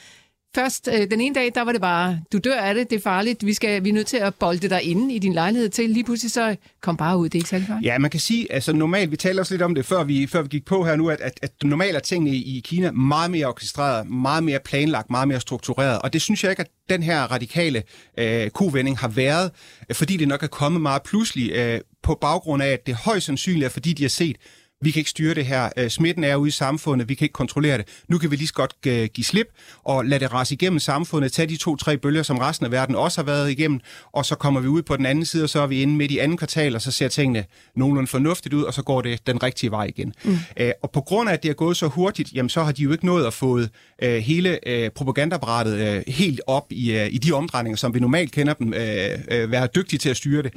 [0.55, 3.01] Først øh, den ene dag, der var det bare, du dør af det, det er
[3.01, 5.91] farligt, vi, skal, vi er nødt til at bolde dig inde i din lejlighed til.
[5.91, 7.87] Lige pludselig så kom bare ud, det er ikke særlig farligt.
[7.87, 10.43] Ja, man kan sige, altså normalt, vi taler også lidt om det, før vi, før
[10.43, 13.31] vi gik på her nu, at, at, at normalt er tingene i, i Kina meget
[13.31, 15.99] mere orkestreret, meget mere planlagt, meget mere struktureret.
[15.99, 17.83] Og det synes jeg ikke, at den her radikale
[18.19, 19.51] øh, kuvending har været,
[19.91, 23.27] øh, fordi det nok er kommet meget pludselig øh, på baggrund af, at det højst
[23.27, 24.37] sandsynligt er, fordi de har set,
[24.81, 27.33] vi kan ikke styre det her, øh, smitten er ude i samfundet, vi kan ikke
[27.33, 27.89] kontrollere det.
[28.09, 29.47] Nu kan vi lige så godt øh, give slip
[29.85, 33.21] og lade det rase igennem samfundet, tage de to-tre bølger, som resten af verden også
[33.21, 33.81] har været igennem,
[34.13, 36.11] og så kommer vi ud på den anden side, og så er vi inde midt
[36.11, 37.45] i anden kvartal, og så ser tingene
[37.77, 40.15] nogenlunde fornuftigt ud, og så går det den rigtige vej igen.
[40.25, 40.39] Mm.
[40.57, 42.83] Øh, og på grund af, at det er gået så hurtigt, jamen så har de
[42.83, 43.61] jo ikke nået at få
[44.03, 48.33] øh, hele øh, propagandaapparatet øh, helt op i, øh, i de omdrejninger, som vi normalt
[48.33, 50.53] kender dem, øh, øh, være dygtige til at styre det.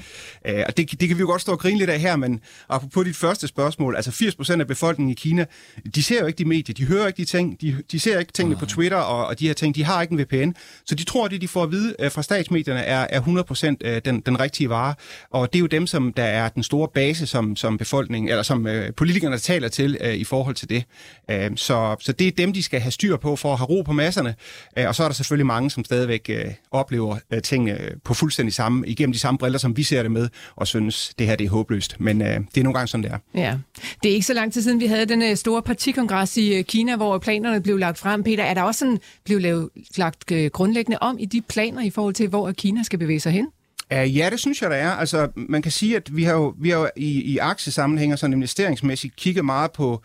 [0.48, 2.40] Øh, og det, det kan vi jo godt stå og grine lidt af her, men
[2.70, 5.46] apropos dit første spørgsmål, altså 80% af befolkningen i Kina,
[5.96, 8.32] de ser jo ikke de medier, de hører ikke de ting, de, de ser ikke
[8.32, 10.52] tingene på Twitter og, og de her ting, de har ikke en VPN,
[10.86, 13.76] så de tror, at det, de får at vide øh, fra statsmedierne, er, er 100%
[13.82, 14.96] øh, den, den rigtige vare,
[15.30, 18.44] og det er jo dem, som der er den store base, som, som befolkningen, eller
[18.44, 20.84] som øh, politikerne taler til øh, i forhold til det.
[21.32, 23.82] Øh, så, så det er dem, de skal have styr på for at have ro
[23.82, 24.36] på masserne,
[24.78, 28.54] øh, og så er der selvfølgelig mange, som stadigvæk øh, oplever øh, tingene på fuldstændig
[28.54, 31.46] samme, igennem de samme briller, som vi ser det med, og synes, det her det
[31.46, 31.96] er håbløst.
[32.00, 33.18] Men øh, det er nogle gange sådan, det er.
[33.36, 33.58] Ja.
[34.04, 36.64] Det er ikke så lang tid siden, vi havde den øh, store partikongres i øh,
[36.64, 38.24] Kina, hvor planerne blev lagt frem.
[38.24, 41.90] Peter, er der også sådan, blev lavet, lagt øh, grundlæggende om i de planer i
[41.90, 43.48] forhold til, hvor Kina skal bevæge sig hen?
[43.92, 44.90] Ja, det synes jeg, der er.
[44.90, 48.34] Altså, man kan sige, at vi har jo, vi har jo i, i aktiesammenhænger sådan
[48.34, 50.02] investeringsmæssigt kigget meget på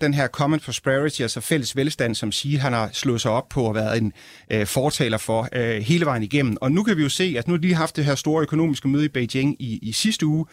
[0.00, 3.68] den her common prosperity, altså fælles velstand, som Xi han har slået sig op på
[3.68, 4.12] at være en
[4.52, 6.56] øh, fortaler for øh, hele vejen igennem.
[6.60, 8.88] Og nu kan vi jo se, at nu har de haft det her store økonomiske
[8.88, 10.46] møde i Beijing i, i sidste uge,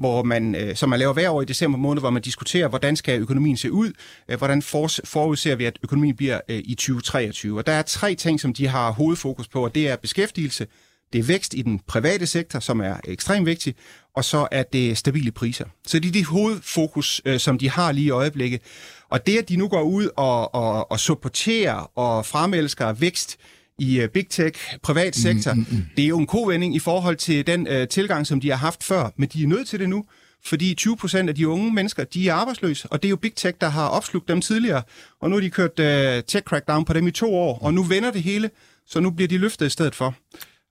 [0.00, 2.96] hvor man, øh, som man laver hver år i december måned, hvor man diskuterer, hvordan
[2.96, 3.92] skal økonomien se ud,
[4.28, 7.58] øh, hvordan for, forudser vi, at økonomien bliver øh, i 2023.
[7.58, 10.66] Og der er tre ting, som de har hovedfokus på, og det er beskæftigelse,
[11.12, 13.74] det er vækst i den private sektor, som er ekstremt vigtig,
[14.16, 15.64] og så er det stabile priser.
[15.86, 18.60] Så det er de hovedfokus, øh, som de har lige i øjeblikket.
[19.08, 23.38] Og det, at de nu går ud og, og, og supporterer og fremelsker vækst
[23.80, 25.86] i uh, big tech, privat mm, sektor, mm, mm, mm.
[25.96, 28.84] det er jo en kovending i forhold til den uh, tilgang, som de har haft
[28.84, 30.04] før, men de er nødt til det nu,
[30.44, 33.34] fordi 20 procent af de unge mennesker, de er arbejdsløse, og det er jo big
[33.34, 34.82] tech, der har opslugt dem tidligere,
[35.20, 37.82] og nu har de kørt uh, tech crackdown på dem i to år, og nu
[37.82, 38.50] vender det hele,
[38.86, 40.14] så nu bliver de løftet i stedet for.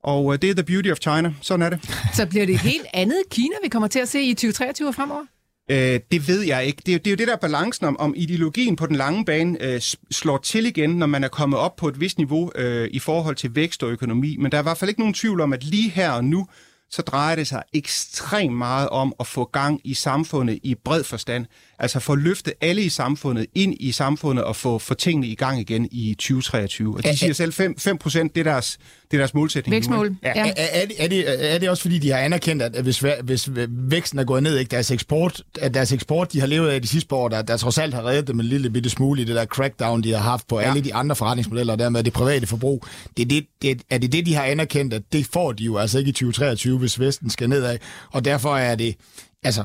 [0.03, 1.33] Og uh, det er the beauty of China.
[1.41, 1.79] Sådan er det.
[2.17, 4.95] Så bliver det et helt andet Kina, vi kommer til at se i 2023 og
[4.95, 5.23] fremover?
[5.69, 6.81] Øh, det ved jeg ikke.
[6.85, 9.57] Det er, det er jo det der balancen om, om ideologien på den lange bane
[9.61, 12.99] øh, slår til igen, når man er kommet op på et vist niveau øh, i
[12.99, 14.37] forhold til vækst og økonomi.
[14.37, 16.47] Men der er i hvert fald ikke nogen tvivl om, at lige her og nu,
[16.91, 21.45] så drejer det sig ekstremt meget om at få gang i samfundet i bred forstand.
[21.79, 25.59] Altså få løftet alle i samfundet ind i samfundet og få, få tingene i gang
[25.59, 26.97] igen i 2023.
[26.97, 28.77] Og de siger selv 5, 5 procent, det er deres,
[29.11, 29.71] det er deres målsætning.
[29.71, 30.15] Vækstmål.
[30.23, 30.31] Ja.
[30.35, 30.45] Ja.
[30.45, 33.49] Er, er, det, er, det, er det også fordi, de har anerkendt, at hvis, hvis
[33.69, 36.87] væksten er gået ned, ikke deres eksport, at deres eksport, de har levet af de
[36.87, 39.25] sidste par år, der, der trods alt har reddet dem en lille bitte smule i
[39.25, 40.69] det der crackdown, de har haft på ja.
[40.69, 42.85] alle de andre forretningsmodeller, og dermed det private forbrug.
[43.17, 45.77] Det er det, det, er det det, de har anerkendt, at det får de jo
[45.77, 47.77] altså ikke i 2023, hvis Vesten skal nedad.
[48.11, 48.95] Og derfor er det,
[49.43, 49.63] altså,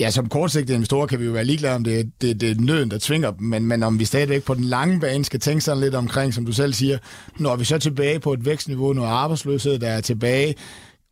[0.00, 2.90] Ja, som kortsigtede investorer kan vi jo være ligeglade om det, det, det er nøden,
[2.90, 5.82] der tvinger dem, men, men om vi stadigvæk på den lange bane skal tænke sådan
[5.82, 6.98] lidt omkring, som du selv siger,
[7.38, 10.54] når vi så tilbage på et vækstniveau, når arbejdsløshed der er tilbage,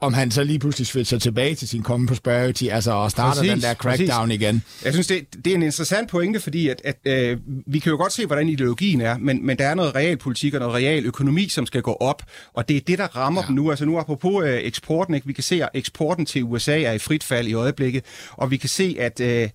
[0.01, 3.53] om han så lige pludselig switcher tilbage til sin common prosperity, altså og starter præcis,
[3.53, 4.43] den der crackdown præcis.
[4.43, 4.63] igen.
[4.85, 7.97] Jeg synes, det, det er en interessant pointe, fordi at, at øh, vi kan jo
[7.97, 11.49] godt se, hvordan ideologien er, men, men der er noget realpolitik og noget real økonomi,
[11.49, 12.23] som skal gå op,
[12.55, 13.47] og det er det, der rammer ja.
[13.47, 13.71] dem nu.
[13.71, 15.27] Altså nu apropos øh, eksporten, ikke?
[15.27, 18.57] vi kan se, at eksporten til USA er i frit fald i øjeblikket, og vi
[18.57, 19.21] kan se, at...
[19.21, 19.49] Øh, øh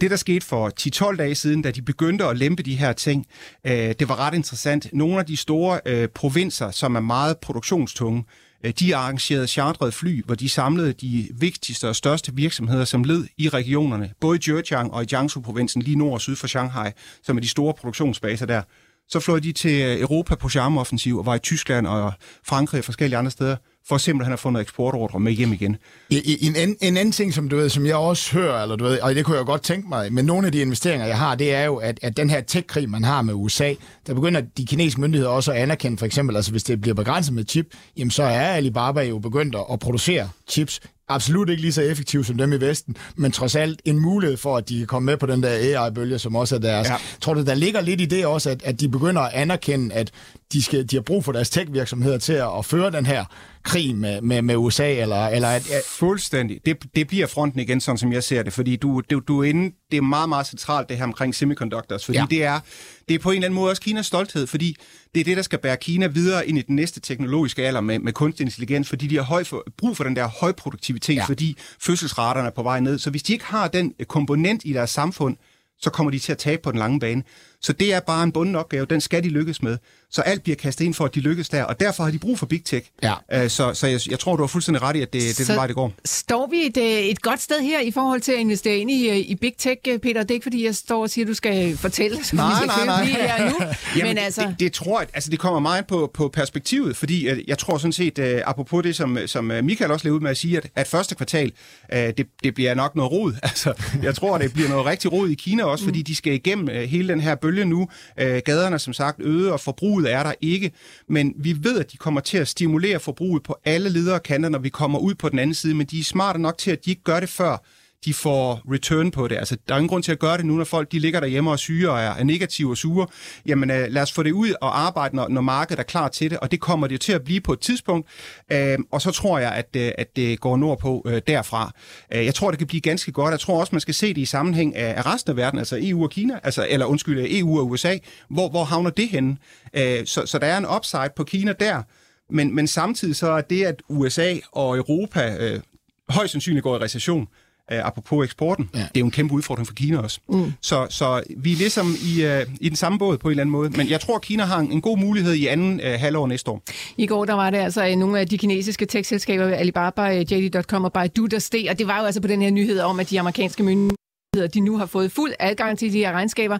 [0.00, 0.70] det, der skete for
[1.12, 3.26] 10-12 dage siden, da de begyndte at lempe de her ting,
[3.66, 4.88] øh, det var ret interessant.
[4.92, 8.24] Nogle af de store øh, provinser, som er meget produktionstunge,
[8.64, 13.26] Øh, de arrangerede chartrede fly, hvor de samlede de vigtigste og største virksomheder som led
[13.38, 16.90] i regionerne, både i Zhejiang og i Jiangsu-provinsen lige nord og syd for Shanghai,
[17.22, 18.62] som er de store produktionsbaser der.
[19.08, 22.12] Så fløj de til øh, Europa på charmeoffensiv og var i Tyskland og
[22.46, 23.56] Frankrig og forskellige andre steder
[23.88, 25.76] for simpelthen at få noget eksportordre med hjem igen.
[26.10, 29.00] En, en, en anden ting, som du ved, som jeg også hører, eller du ved,
[29.00, 31.54] og det kunne jeg godt tænke mig, men nogle af de investeringer, jeg har, det
[31.54, 33.74] er jo, at, at den her tech-krig, man har med USA,
[34.06, 37.34] der begynder de kinesiske myndigheder også at anerkende, for eksempel, altså hvis det bliver begrænset
[37.34, 37.66] med chip,
[37.96, 42.38] jamen så er Alibaba jo begyndt at producere chips absolut ikke lige så effektiv som
[42.38, 45.26] dem i Vesten, men trods alt en mulighed for, at de kan komme med på
[45.26, 46.88] den der AI-bølge, som også er deres.
[46.88, 46.96] Ja.
[47.20, 50.10] Tror du, der ligger lidt i det også, at, at de begynder at anerkende, at
[50.52, 53.24] de, skal, de har brug for deres tech-virksomheder til at, at føre den her
[53.64, 54.94] krig med, med, med USA?
[54.94, 55.82] Eller, eller at, at...
[55.88, 56.60] Fuldstændig.
[56.66, 59.44] Det, det bliver fronten igen, sådan som jeg ser det, fordi du, du, du er
[59.44, 62.26] inde, det er meget, meget centralt det her omkring semiconductors, fordi ja.
[62.30, 62.60] det, er,
[63.08, 64.76] det er på en eller anden måde også Kinas stolthed, fordi
[65.14, 67.98] det er det, der skal bære Kina videre ind i den næste teknologiske alder med,
[67.98, 71.24] med kunstig intelligens, fordi de har høj for, brug for den der højproduktivitet, ja.
[71.24, 72.98] fordi fødselsraterne er på vej ned.
[72.98, 75.36] Så hvis de ikke har den komponent i deres samfund,
[75.78, 77.22] så kommer de til at tabe på den lange bane.
[77.64, 79.78] Så det er bare en bunden opgave, den skal de lykkes med.
[80.10, 82.38] Så alt bliver kastet ind for, at de lykkes der, og derfor har de brug
[82.38, 82.86] for Big Tech.
[83.02, 83.14] Ja.
[83.32, 85.44] Øh, så så jeg, jeg tror, du har fuldstændig ret i, at det, det er
[85.46, 85.92] den vej, det går.
[86.04, 89.08] Står vi et, øh, et godt sted her i forhold til at investere ind i,
[89.08, 90.22] øh, i Big Tech, Peter?
[90.22, 92.54] Det er ikke, fordi jeg står og siger, at du skal fortælle, så Nej, vi
[92.56, 93.04] skal nej, købe nej.
[93.04, 93.56] lige her nu.
[93.96, 97.28] Jamen, Men altså, det, det tror jeg, altså det kommer meget på, på perspektivet, fordi
[97.48, 100.36] jeg tror sådan set, uh, apropos det, som, som Michael også lavede ud med at
[100.36, 101.52] sige, at, at første kvartal,
[101.92, 103.32] uh, det, det bliver nok noget rod.
[103.54, 103.72] Altså,
[104.02, 106.74] jeg tror, det bliver noget rigtig rod i Kina også, fordi de skal igennem uh,
[106.74, 107.80] hele den her bølge nu.
[107.80, 110.72] Uh, gaderne som sagt øde, og forbruget er der ikke.
[111.08, 114.58] Men vi ved, at de kommer til at stimulere forbruget på alle ledere kanter, når
[114.58, 116.90] vi kommer ud på den anden side, men de er smarte nok til, at de
[116.90, 117.64] ikke gør det før
[118.04, 119.36] de får return på det.
[119.36, 121.50] Altså, der er ingen grund til at gøre det nu, når folk de ligger derhjemme
[121.50, 123.06] og syge og er, er negative og sure.
[123.46, 126.30] Jamen, øh, lad os få det ud og arbejde, når, når markedet er klar til
[126.30, 128.08] det, og det kommer det jo til at blive på et tidspunkt.
[128.52, 131.72] Øh, og så tror jeg, at, øh, at det går nordpå øh, derfra.
[132.14, 133.30] Øh, jeg tror, det kan blive ganske godt.
[133.32, 135.78] Jeg tror også, man skal se det i sammenhæng af, af resten af verden, altså
[135.80, 137.98] EU og Kina, altså, eller undskyld, øh, EU og USA.
[138.30, 139.36] Hvor, hvor havner det henne?
[139.76, 141.82] Øh, så, så der er en upside på Kina der,
[142.30, 145.60] men, men samtidig så er det, at USA og Europa øh,
[146.08, 147.28] højst sandsynligt går i recession,
[147.72, 148.78] Uh, apropos eksporten, ja.
[148.78, 150.20] det er jo en kæmpe udfordring for Kina også.
[150.28, 150.52] Mm.
[150.60, 153.52] Så, så vi er ligesom i, uh, i den samme båd på en eller anden
[153.52, 153.70] måde.
[153.70, 156.62] Men jeg tror, Kina har en, en god mulighed i anden uh, halvår næste år.
[156.96, 160.84] I går der var det altså uh, nogle af de kinesiske tech-selskaber, Alibaba, uh, JD.com
[160.84, 163.10] og Baidu, der steg, og det var jo altså på den her nyhed om, at
[163.10, 164.03] de amerikanske myndigheder
[164.34, 166.58] de nu har fået fuld adgang til de her regnskaber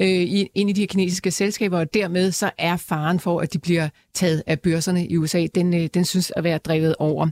[0.00, 0.08] øh,
[0.54, 4.42] ind i de kinesiske selskaber, og dermed så er faren for, at de bliver taget
[4.46, 7.28] af børserne i USA, den, øh, den synes at være drevet over.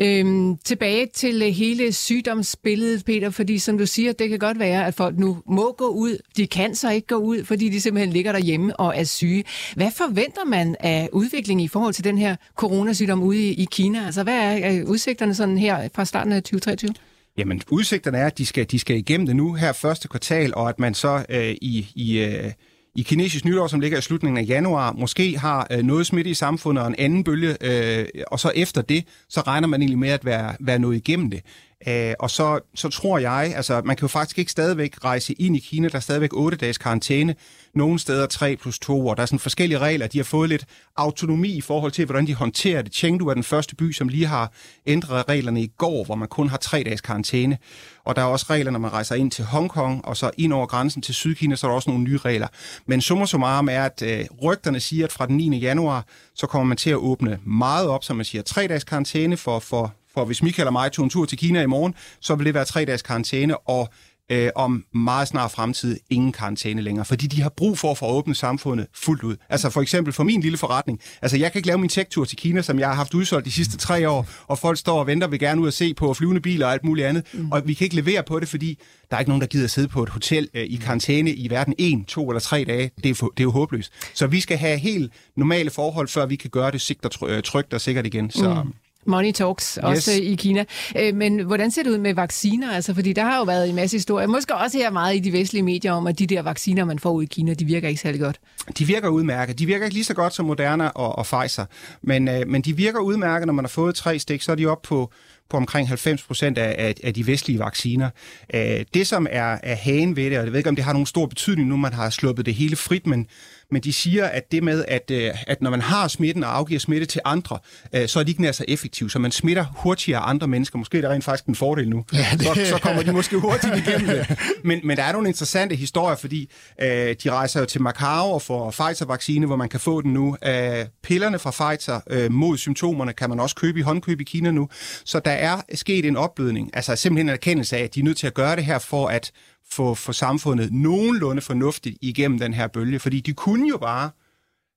[0.00, 4.86] Øhm, tilbage til øh, hele sygdomsbilledet, Peter, fordi som du siger, det kan godt være,
[4.86, 6.18] at folk nu må gå ud.
[6.36, 9.44] De kan så ikke gå ud, fordi de simpelthen ligger derhjemme og er syge.
[9.76, 14.06] Hvad forventer man af udviklingen i forhold til den her coronasygdom ude i, i Kina?
[14.06, 16.94] Altså, hvad er øh, udsigterne sådan her fra starten af 2023?
[17.38, 20.68] Jamen, udsigterne er, at de skal, de skal igennem det nu her første kvartal, og
[20.68, 22.52] at man så øh, i, i, øh,
[22.94, 26.34] i kinesisk nytår, som ligger i slutningen af januar, måske har øh, noget smitte i
[26.34, 30.08] samfundet og en anden bølge, øh, og så efter det, så regner man egentlig med
[30.08, 31.42] at være, være noget igennem det.
[31.88, 35.56] Øh, og så, så tror jeg, altså man kan jo faktisk ikke stadigvæk rejse ind
[35.56, 37.34] i Kina, der er stadigvæk 8 dages karantæne,
[37.76, 40.64] nogle steder 3 plus 2, og der er sådan forskellige regler, de har fået lidt
[40.96, 42.94] autonomi i forhold til, hvordan de håndterer det.
[42.94, 44.52] Chengdu er den første by, som lige har
[44.86, 47.58] ændret reglerne i går, hvor man kun har 3 dages karantæne.
[48.04, 50.66] Og der er også regler, når man rejser ind til Hongkong, og så ind over
[50.66, 52.48] grænsen til Sydkina, så er der også nogle nye regler.
[52.86, 55.58] Men summa summarum er, at øh, rygterne siger, at fra den 9.
[55.58, 59.36] januar, så kommer man til at åbne meget op, som man siger, 3 dages karantæne
[59.36, 62.34] for, for, for hvis Michael og mig tog en tur til Kina i morgen, så
[62.34, 63.88] vil det være tre dages karantæne, og
[64.32, 68.06] øh, om meget snart fremtid ingen karantæne længere, fordi de har brug for at få
[68.06, 69.36] åbnet samfundet fuldt ud.
[69.48, 71.00] Altså for eksempel for min lille forretning.
[71.22, 73.52] Altså jeg kan ikke lave min tech-tur til Kina, som jeg har haft udsolgt de
[73.52, 76.40] sidste tre år, og folk står og venter, vil gerne ud og se på flyvende
[76.40, 77.52] biler og alt muligt andet, mm.
[77.52, 78.78] og vi kan ikke levere på det, fordi
[79.10, 81.48] der er ikke nogen, der gider at sidde på et hotel øh, i karantæne i
[81.48, 82.90] hverken en, to eller tre dage.
[83.02, 83.92] Det er, for, det er jo håbløst.
[84.14, 87.74] Så vi skal have helt normale forhold, før vi kan gøre det sikkert og trygt
[87.74, 88.30] og sikkert igen.
[88.30, 88.74] Så, mm.
[89.06, 90.20] Money talks, også yes.
[90.20, 90.64] i Kina.
[90.98, 92.72] Øh, men hvordan ser det ud med vacciner?
[92.72, 95.32] Altså, fordi der har jo været en masse historier, måske også her meget i de
[95.32, 98.00] vestlige medier, om at de der vacciner, man får ud i Kina, de virker ikke
[98.00, 98.40] særlig godt.
[98.78, 99.58] De virker udmærket.
[99.58, 101.64] De virker ikke lige så godt som Moderna og, og Pfizer,
[102.02, 104.66] men, øh, men de virker udmærket, når man har fået tre stik, så er de
[104.66, 105.10] op på
[105.50, 108.10] på omkring 90 procent af, af, af de vestlige vacciner.
[108.54, 110.92] Øh, det, som er, er hagen ved det, og jeg ved ikke, om det har
[110.92, 113.26] nogen stor betydning nu, man har sluppet det hele frit, men,
[113.70, 116.80] men de siger, at det med, at, øh, at når man har smitten og afgiver
[116.80, 117.58] smitte til andre,
[117.94, 120.78] øh, så er de ikke nær så effektive, så man smitter hurtigere andre mennesker.
[120.78, 122.04] Måske er det rent faktisk en fordel nu.
[122.12, 122.42] Ja, det...
[122.42, 124.38] så, så kommer de måske hurtigt igennem det.
[124.64, 126.50] Men, men der er nogle interessante historier, fordi
[126.82, 130.36] øh, de rejser jo til Macau og får Pfizer-vaccine, hvor man kan få den nu.
[130.46, 134.50] Øh, pillerne fra Pfizer øh, mod symptomerne kan man også købe i håndkøb i Kina
[134.50, 134.68] nu.
[135.04, 138.16] Så der er sket en opblødning, altså simpelthen en erkendelse af, at de er nødt
[138.16, 139.32] til at gøre det her for at
[139.70, 142.98] få for samfundet nogenlunde fornuftigt igennem den her bølge.
[142.98, 144.10] Fordi de kunne jo bare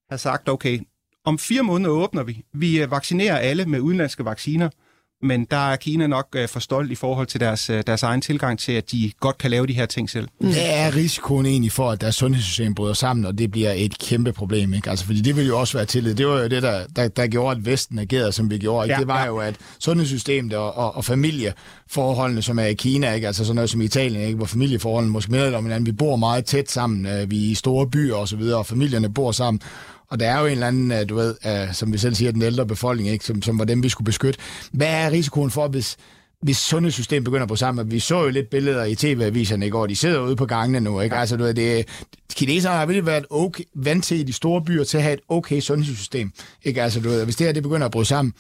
[0.10, 0.80] have sagt, okay,
[1.26, 2.44] om fire måneder åbner vi.
[2.54, 4.70] Vi øh, vaccinerer alle med udenlandske vacciner,
[5.22, 8.22] men der er Kina nok øh, for stolt i forhold til deres, øh, deres egen
[8.22, 10.28] tilgang til, at de godt kan lave de her ting selv.
[10.40, 14.34] Hvad er risikoen egentlig for, at deres sundhedssystem bryder sammen, og det bliver et kæmpe
[14.34, 14.74] problem?
[14.74, 14.90] Ikke?
[14.90, 16.16] Altså, fordi det vil jo også være tillid.
[16.16, 18.86] Det var jo det, der, der, der gjorde, at Vesten agerede, som vi gjorde.
[18.86, 18.94] Ikke?
[18.94, 19.26] Ja, det var ja.
[19.26, 23.28] jo, at sundhedssystemet og, og, og familieforholdene, som er i Kina, ikke?
[23.28, 24.38] altså sådan noget som i Italien, ikke?
[24.38, 25.86] hvor familieforholdene måske minder om hinanden.
[25.86, 27.30] Vi bor meget tæt sammen.
[27.30, 29.62] Vi er i store byer og så videre, og familierne bor sammen.
[30.12, 32.32] Og der er jo en eller anden, øh, du ved, uh, som vi selv siger,
[32.32, 33.26] den ældre befolkning, ikke?
[33.26, 34.40] Som, som var dem, vi skulle beskytte.
[34.72, 35.98] Hvad er risikoen for, hvis,
[36.42, 37.92] hvis sundhedssystemet begynder på sammen?
[37.92, 41.02] Vi så jo lidt billeder i tv-aviserne i går, de sidder ude på gangene nu,
[41.02, 41.16] ikke?
[41.16, 41.88] Altså, du ved, det,
[42.36, 45.22] kineserne har virkelig været okay, vant til i de store byer til at have et
[45.30, 46.32] okay sundhedssystem,
[46.64, 46.84] ikke?
[46.84, 48.34] Altså, du ved, hvis det her det begynder at bryde sammen,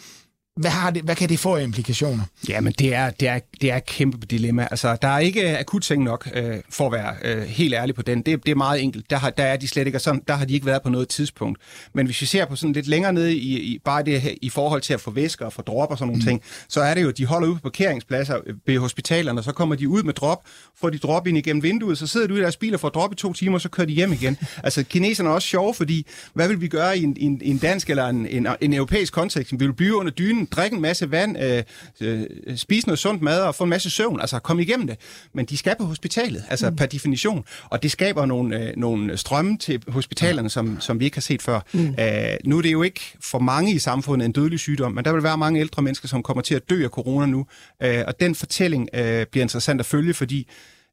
[0.58, 2.24] hvad, har det, hvad kan det få af implikationer?
[2.50, 4.68] Ja, men det er, det er, det er et kæmpe dilemma.
[4.72, 8.02] Altså, der er ikke akut ting nok, øh, for at være øh, helt ærlig på
[8.02, 8.22] den.
[8.22, 9.10] Det, det er meget enkelt.
[9.10, 11.08] Der har, der er de slet ikke, sådan, der har de ikke været på noget
[11.08, 11.60] tidspunkt.
[11.94, 14.50] Men hvis vi ser på sådan lidt længere nede i, i bare det her, i
[14.50, 16.26] forhold til at få væsker og få drop og sådan nogle mm.
[16.26, 19.90] ting, så er det jo, de holder ud på parkeringspladser ved hospitalerne, så kommer de
[19.90, 20.44] ud med drop,
[20.80, 23.14] får de drop ind igennem vinduet, så sidder du i deres bil og får drop
[23.14, 24.38] i to timer, så kører de hjem igen.
[24.64, 27.90] altså, kineserne er også sjove, fordi hvad vil vi gøre i en, en, en dansk
[27.90, 29.52] eller en, en, en europæisk kontekst?
[29.52, 31.64] Vi vil blive under dynen, drikke en masse vand, øh,
[32.02, 32.26] øh,
[32.58, 34.98] spise noget sundt mad og få en masse søvn, altså komme igennem det.
[35.34, 36.76] Men de skal på hospitalet, altså mm.
[36.76, 41.18] per definition, og det skaber nogle, øh, nogle strømme til hospitalerne, som, som vi ikke
[41.18, 41.60] har set før.
[41.74, 41.96] Mm.
[42.00, 45.14] Æh, nu er det jo ikke for mange i samfundet en dødelig sygdom, men der
[45.14, 47.46] vil være mange ældre mennesker, som kommer til at dø af corona nu,
[47.84, 50.48] øh, og den fortælling øh, bliver interessant at følge, fordi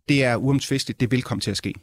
[0.09, 1.75] det er uomtvisteligt, det vil komme til at ske.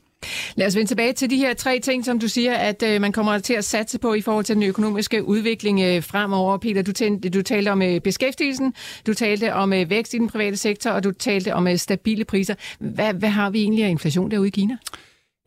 [0.56, 3.12] Lad os vende tilbage til de her tre ting, som du siger, at øh, man
[3.12, 6.58] kommer til at satse på i forhold til den økonomiske udvikling øh, fremover.
[6.58, 8.74] Peter, du, talte, du talte om øh, beskæftigelsen,
[9.08, 12.26] du talte om øh, vækst i den private sektor, og du talte om øh, stabile
[12.26, 12.56] priser.
[12.80, 14.78] Hvad, hvad har vi egentlig af inflation derude i Kina?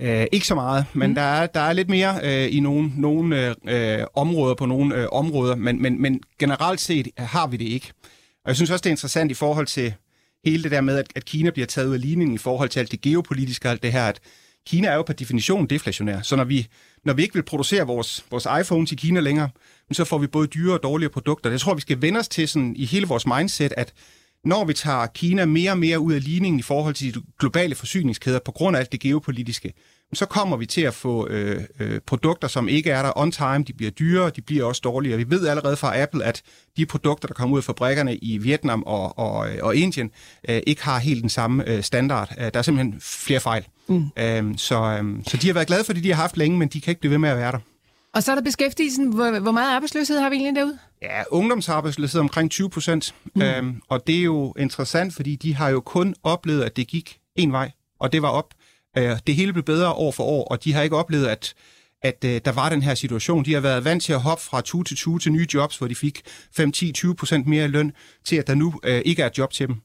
[0.02, 1.14] Uh, ikke så meget, men mm.
[1.14, 5.04] der, er, der er lidt mere uh, i nogle, nogle uh, områder på nogle uh,
[5.12, 7.92] områder, men, men, men generelt set har vi det ikke.
[8.44, 9.94] Og jeg synes også, det er interessant i forhold til
[10.44, 12.80] hele det der med, at, at Kina bliver taget ud af ligningen i forhold til
[12.80, 14.20] alt det geopolitiske og alt det her, at
[14.66, 16.66] Kina er jo per definition deflationær, så når vi,
[17.04, 19.48] når vi ikke vil producere vores, vores iPhones i Kina længere,
[19.92, 21.50] så får vi både dyre og dårlige produkter.
[21.50, 23.92] Jeg tror, vi skal vende os til sådan, i hele vores mindset, at
[24.44, 27.74] når vi tager Kina mere og mere ud af ligningen i forhold til de globale
[27.74, 29.72] forsyningskæder på grund af alt det geopolitiske,
[30.14, 33.64] så kommer vi til at få øh, øh, produkter, som ikke er der on time,
[33.64, 35.18] de bliver dyrere, de bliver også dårligere.
[35.18, 36.42] Vi ved allerede fra Apple, at
[36.76, 40.10] de produkter, der kommer ud af fabrikkerne i Vietnam og, og, og Indien,
[40.48, 42.34] øh, ikke har helt den samme øh, standard.
[42.38, 43.64] Øh, der er simpelthen flere fejl.
[43.88, 44.06] Mm.
[44.16, 46.68] Øh, så, øh, så de har været glade for det, de har haft længe, men
[46.68, 47.58] de kan ikke blive ved med at være der.
[48.14, 49.12] Og så er der beskæftigelsen.
[49.12, 50.78] Hvor, hvor meget arbejdsløshed har vi egentlig derude?
[51.02, 53.14] Ja, ungdomsarbejdsløshed omkring 20 procent.
[53.34, 53.42] Mm.
[53.42, 57.18] Øhm, og det er jo interessant, fordi de har jo kun oplevet, at det gik
[57.36, 58.54] en vej, og det var op.
[58.98, 61.54] Øh, det hele blev bedre år for år, og de har ikke oplevet, at
[62.04, 63.44] at øh, der var den her situation.
[63.44, 65.86] De har været vant til at hoppe fra tue til tue til nye jobs, hvor
[65.86, 66.22] de fik
[66.56, 67.92] 5, 10, 20 procent mere løn,
[68.24, 69.76] til at der nu øh, ikke er et job til dem.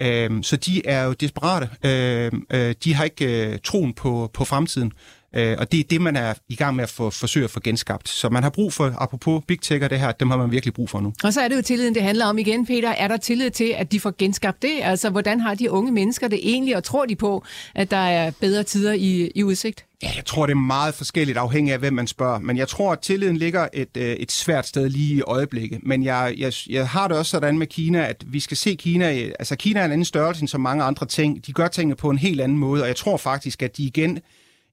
[0.00, 1.68] Øh, så de er jo desperate.
[1.84, 4.92] Øh, øh, de har ikke øh, troen på, på fremtiden.
[5.34, 7.60] Øh, og det er det, man er i gang med at få, forsøge at få
[7.60, 8.08] genskabt.
[8.08, 10.74] Så man har brug for, apropos big tech og det her, dem har man virkelig
[10.74, 11.12] brug for nu.
[11.24, 12.88] Og så er det jo tilliden, det handler om igen, Peter.
[12.88, 14.72] Er der tillid til, at de får genskabt det?
[14.82, 18.30] Altså, hvordan har de unge mennesker det egentlig, og tror de på, at der er
[18.40, 19.84] bedre tider i, i udsigt?
[20.02, 22.38] Ja, jeg tror, det er meget forskelligt afhængig af, hvem man spørger.
[22.38, 25.80] Men jeg tror, at tilliden ligger et, øh, et svært sted lige i øjeblikket.
[25.82, 29.06] Men jeg, jeg, jeg har det også sådan med Kina, at vi skal se Kina...
[29.38, 31.46] Altså, Kina er en anden størrelse end så mange andre ting.
[31.46, 34.18] De gør tingene på en helt anden måde, og jeg tror faktisk, at de igen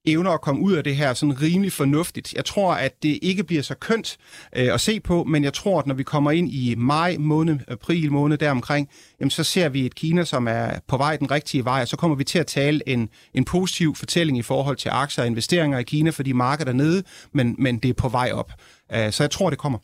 [0.08, 2.34] evner at komme ud af det her sådan rimelig fornuftigt.
[2.34, 4.18] Jeg tror, at det ikke bliver så kønt
[4.56, 7.60] øh, at se på, men jeg tror, at når vi kommer ind i maj måned,
[7.68, 8.90] april måned deromkring,
[9.20, 11.98] jamen, så ser vi et Kina, som er på vej den rigtige vej, og så
[11.98, 15.80] kommer vi til at tale en, en positiv fortælling i forhold til aktier og investeringer
[15.80, 18.52] i Kina, fordi markedet er nede, men, men det er på vej op.
[18.94, 19.80] Øh, så jeg tror, det kommer.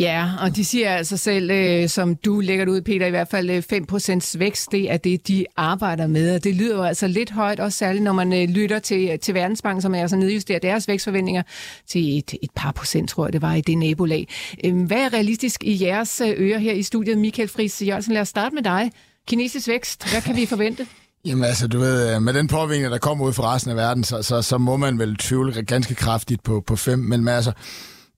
[0.00, 3.28] Ja, og de siger altså selv, øh, som du lægger det ud, Peter, i hvert
[3.28, 3.62] fald øh,
[4.34, 6.34] 5% vækst, det er det, de arbejder med.
[6.34, 9.34] Og det lyder jo altså lidt højt, også særligt når man øh, lytter til, til
[9.34, 11.42] Verdensbanken, som er altså nedjusterer deres vækstforventninger
[11.88, 14.28] til et, et par procent, tror jeg, det var i det nabolag.
[14.64, 17.18] Øh, hvad er realistisk i jeres øh, ører her i studiet?
[17.18, 18.90] Michael Friis Jørgensen, lad os starte med dig.
[19.28, 20.86] Kinesisk vækst, hvad kan vi forvente?
[21.24, 24.04] Jamen altså, du ved, øh, med den påvirkning, der kommer ud fra resten af verden,
[24.04, 26.98] så, så, så må man vel tvivle ganske kraftigt på, på fem.
[26.98, 27.52] Men altså,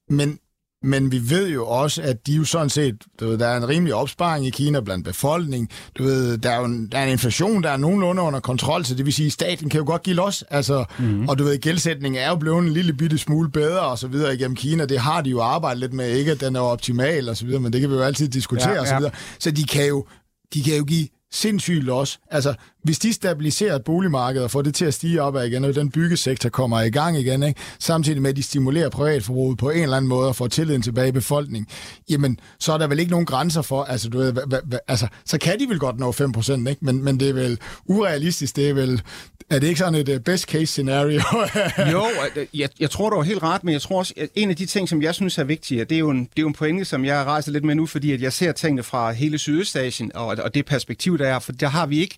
[0.08, 0.38] men
[0.82, 3.68] men vi ved jo også, at de jo sådan set, du ved, der er en
[3.68, 5.68] rimelig opsparing i Kina blandt befolkningen.
[5.98, 8.84] Du ved, der er jo en, der er en inflation, der er nogenlunde under kontrol,
[8.84, 10.44] så det vil sige, at staten kan jo godt give los.
[10.50, 11.28] Altså, mm-hmm.
[11.28, 14.34] Og du ved, gældsætningen er jo blevet en lille bitte smule bedre og så videre
[14.34, 14.84] igennem Kina.
[14.84, 17.60] Det har de jo arbejdet lidt med, ikke at den er optimal og så videre,
[17.60, 19.12] men det kan vi jo altid diskutere ja, og så videre.
[19.38, 20.06] Så de kan jo,
[20.54, 22.20] de kan jo give sindssygt los.
[22.30, 25.74] Altså, hvis de stabiliserer et boligmarked og får det til at stige op igen, og
[25.74, 27.60] den byggesektor kommer i gang igen, ikke?
[27.78, 31.08] samtidig med, at de stimulerer privatforbruget på en eller anden måde og får tilliden tilbage
[31.08, 31.66] i befolkningen,
[32.10, 35.06] jamen, så er der vel ikke nogen grænser for, altså, du ved, hva, hva, altså
[35.24, 36.84] så kan de vel godt nå 5%, ikke?
[36.84, 39.02] Men, men det er vel urealistisk, det er vel,
[39.50, 41.20] er det ikke sådan et uh, best case scenario?
[41.92, 42.04] jo,
[42.36, 44.56] øh, jeg, jeg tror, du har helt ret, men jeg tror også, at en af
[44.56, 46.54] de ting, som jeg synes er vigtige, det er jo en, det er jo en
[46.54, 50.10] pointe, som jeg rejser lidt med nu, fordi at jeg ser tingene fra hele Sydøstasien,
[50.14, 52.16] og, og det perspektiv, der er, for der har vi ikke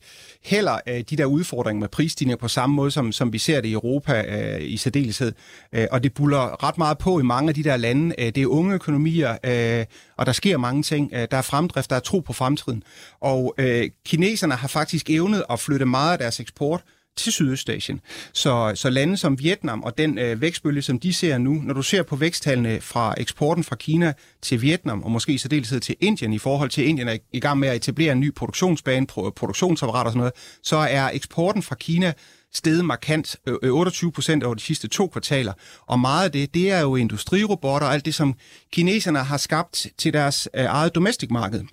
[0.53, 3.69] heller øh, de der udfordringer med prisstigninger på samme måde, som, som vi ser det
[3.69, 5.33] i Europa øh, i særdeleshed.
[5.73, 8.15] Øh, og det buller ret meget på i mange af de der lande.
[8.19, 9.87] Øh, det er unge økonomier, øh,
[10.17, 11.11] og der sker mange ting.
[11.15, 12.83] Øh, der er fremdrift, der er tro på fremtiden.
[13.21, 16.83] Og øh, kineserne har faktisk evnet at flytte meget af deres eksport
[17.17, 18.01] til Sydøstasien.
[18.33, 21.83] Så, så lande som Vietnam og den øh, vækstbølge, som de ser nu, når du
[21.83, 26.33] ser på væksttallene fra eksporten fra Kina til Vietnam, og måske i særdeleshed til Indien,
[26.33, 30.13] i forhold til Indien er i gang med at etablere en ny produktionsbane, produktionsapparat og
[30.13, 32.13] sådan noget, så er eksporten fra Kina
[32.55, 35.53] steget markant, øh, øh, 28 procent over de sidste to kvartaler.
[35.87, 38.35] Og meget af det, det er jo industrirobotter og alt det, som
[38.73, 41.65] kineserne har skabt til deres øh, eget domestikmarked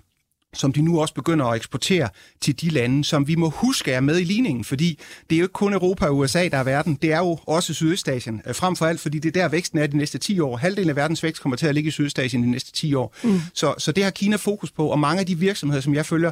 [0.54, 2.08] som de nu også begynder at eksportere
[2.40, 4.98] til de lande, som vi må huske er med i ligningen, fordi
[5.30, 7.74] det er jo ikke kun Europa og USA, der er verden, det er jo også
[7.74, 10.56] Sydøstasien, øh, frem for alt, fordi det er der væksten er de næste 10 år.
[10.56, 13.14] Halvdelen af verdens vækst kommer til at ligge i Sydøstasien de næste 10 år.
[13.24, 13.40] Mm.
[13.54, 16.30] Så, så det har Kina fokus på, og mange af de virksomheder, som jeg følger,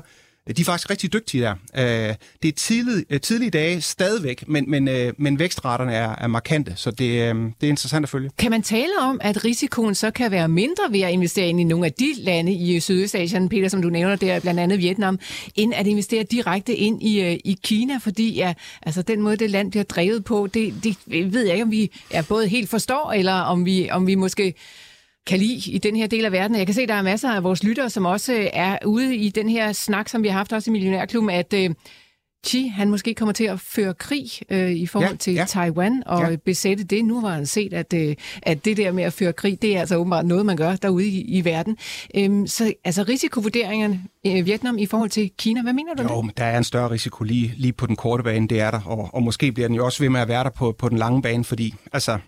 [0.49, 1.55] Øh, de er faktisk rigtig dygtige der.
[1.77, 4.89] Øh, det er tidlige, øh, tidlige dage stadigvæk, men, men,
[5.19, 6.99] men vækstraterne er, er markante, så det,
[7.61, 8.31] det er interessant at følge.
[8.39, 11.65] Kan man tale om, at risikoen så kan være mindre ved at investere ind i
[11.65, 15.19] nogle af de lande i Sydøstasien, Peter, som du nævner, der blandt andet Vietnam,
[15.55, 19.71] end at investere direkte ind i, i Kina, fordi ja, altså den måde, det land
[19.71, 23.33] bliver drevet på, det, det ved jeg ikke, om vi er både helt forstår, eller
[23.33, 24.55] om vi, om vi måske
[25.29, 26.57] kan lide i den her del af verden.
[26.57, 29.29] Jeg kan se, at der er masser af vores lyttere, som også er ude i
[29.29, 31.71] den her snak, som vi har haft også i Millionærklubben, at øh,
[32.47, 35.45] Xi, han måske kommer til at føre krig øh, i forhold ja, til ja.
[35.45, 36.37] Taiwan og ja.
[36.37, 37.05] besætte det.
[37.05, 39.81] Nu har han set, at, øh, at det der med at føre krig, det er
[39.81, 41.77] altså åbenbart noget, man gør derude i, i verden.
[42.15, 46.23] Øhm, så altså risikovurderingerne i øh, Vietnam i forhold til Kina, hvad mener du jo,
[46.23, 46.39] det?
[46.39, 49.11] der er en større risiko lige, lige på den korte bane, det er der, og,
[49.13, 51.23] og måske bliver den jo også ved med at være der på, på den lange
[51.23, 52.19] bane, fordi altså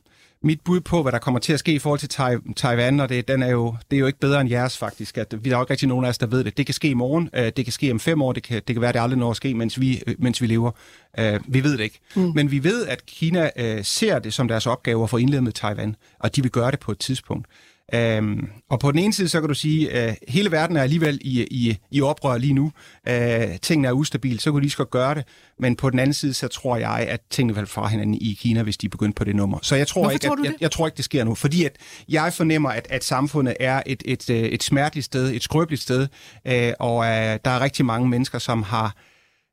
[0.42, 2.08] mit bud på, hvad der kommer til at ske i forhold til
[2.56, 5.18] Taiwan, og det, den er jo, det er jo ikke bedre end jeres faktisk.
[5.18, 6.56] At, vi er jo ikke rigtig nogen af os, der ved det.
[6.56, 8.74] Det kan ske i morgen, øh, det kan ske om fem år, det kan, det
[8.74, 10.70] kan være, det aldrig når at ske, mens vi, øh, mens vi lever.
[11.18, 12.00] Øh, vi ved det ikke.
[12.14, 12.32] Mm.
[12.34, 13.50] Men vi ved, at Kina
[13.82, 16.80] ser det som deres opgave at få indledet med Taiwan, og de vil gøre det
[16.80, 17.46] på et tidspunkt.
[17.94, 20.82] Øhm, og på den ene side, så kan du sige, at øh, hele verden er
[20.82, 22.72] alligevel i, i, i oprør lige nu.
[23.08, 25.24] Øh, tingene er ustabile, så kunne de lige godt gøre det.
[25.58, 28.62] Men på den anden side, så tror jeg, at tingene vil fra hinanden i Kina,
[28.62, 29.58] hvis de begynder på det nummer.
[29.62, 31.34] Så jeg tror, ikke, tror at, jeg, jeg tror ikke, det sker nu.
[31.34, 31.76] Fordi at
[32.08, 36.06] jeg fornemmer, at, at samfundet er et, et, et, et smerteligt sted, et skrøbeligt sted,
[36.46, 38.96] øh, og øh, der er rigtig mange mennesker, som har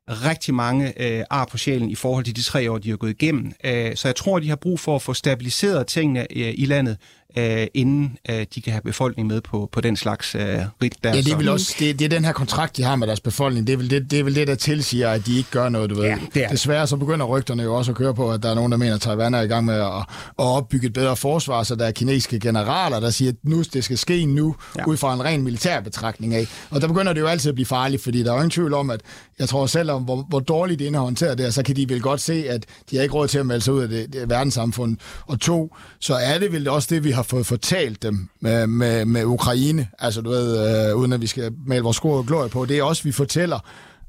[0.08, 3.10] rigtig mange øh, ar på sjælen i forhold til de tre år, de har gået
[3.10, 3.52] igennem.
[3.64, 6.96] Øh, så jeg tror, de har brug for at få stabiliseret tingene øh, i landet,
[7.36, 10.64] øh, inden øh, de kan have befolkningen med på, på den slags øh, der.
[11.04, 13.20] Ja, det er vel også det, det er den her kontrakt, de har med deres
[13.20, 13.66] befolkning.
[13.66, 15.90] Det er vel det, det, er vel det der tilsiger, at de ikke gør noget,
[15.90, 16.04] du ved.
[16.04, 16.48] Ja, det er.
[16.48, 18.94] Desværre så begynder rygterne jo også at køre på, at der er nogen, der mener,
[18.94, 20.04] at Taiwan er i gang med at, at
[20.38, 23.98] opbygge et bedre forsvar, så der er kinesiske generaler, der siger, at nu det skal
[23.98, 24.84] ske nu, ja.
[24.86, 26.46] ud fra en ren militær betragtning af.
[26.70, 28.74] Og der begynder det jo altid at blive farligt, fordi der er jo ingen tvivl
[28.74, 29.00] om, at
[29.38, 32.00] jeg tror selv om, hvor, hvor dårligt det er håndteret det, så kan de vel
[32.00, 34.30] godt se, at de har ikke råd til at melde sig ud af det, det
[34.30, 34.96] verdenssamfund.
[35.26, 39.04] Og to, så er det vel også det, vi har fået fortalt dem med, med,
[39.04, 42.48] med Ukraine, altså du ved, øh, uden at vi skal male vores sko og glorie
[42.48, 43.58] på, det er også, vi fortæller,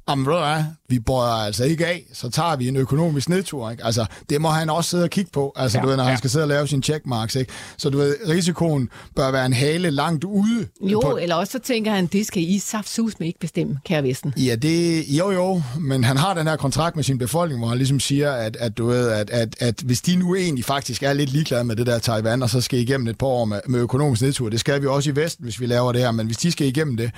[0.09, 3.69] om ved du vi bøjer altså ikke af, så tager vi en økonomisk nedtur.
[3.69, 3.85] Ikke?
[3.85, 6.09] Altså, det må han også sidde og kigge på, altså, ja, du ved, når ja.
[6.09, 7.35] han skal sidde og lave sin checkmarks.
[7.35, 7.51] Ikke?
[7.77, 10.67] Så du ved, risikoen bør være en hale langt ude.
[10.81, 11.17] Jo, på...
[11.17, 14.33] eller også så tænker han, det skal I saftsus med ikke bestemme, kære Vesten.
[14.37, 17.77] Ja, det, jo jo, men han har den her kontrakt med sin befolkning, hvor han
[17.77, 21.13] ligesom siger, at, at, du ved, at, at, at hvis de nu egentlig faktisk er
[21.13, 23.79] lidt ligeglade med det der Taiwan, og så skal igennem et par år med, med
[23.79, 26.37] økonomisk nedtur, det skal vi også i Vesten, hvis vi laver det her, men hvis
[26.37, 27.11] de skal igennem det,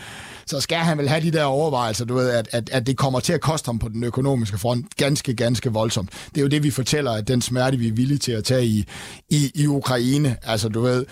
[0.46, 3.20] så skal han vel have de der overvejelser, du ved, at, at, at det kommer
[3.20, 6.10] til at koste ham på den økonomiske front ganske, ganske voldsomt.
[6.30, 8.66] Det er jo det, vi fortæller, at den smerte, vi er villige til at tage
[8.66, 8.86] i,
[9.30, 11.06] i, i Ukraine, altså du ved,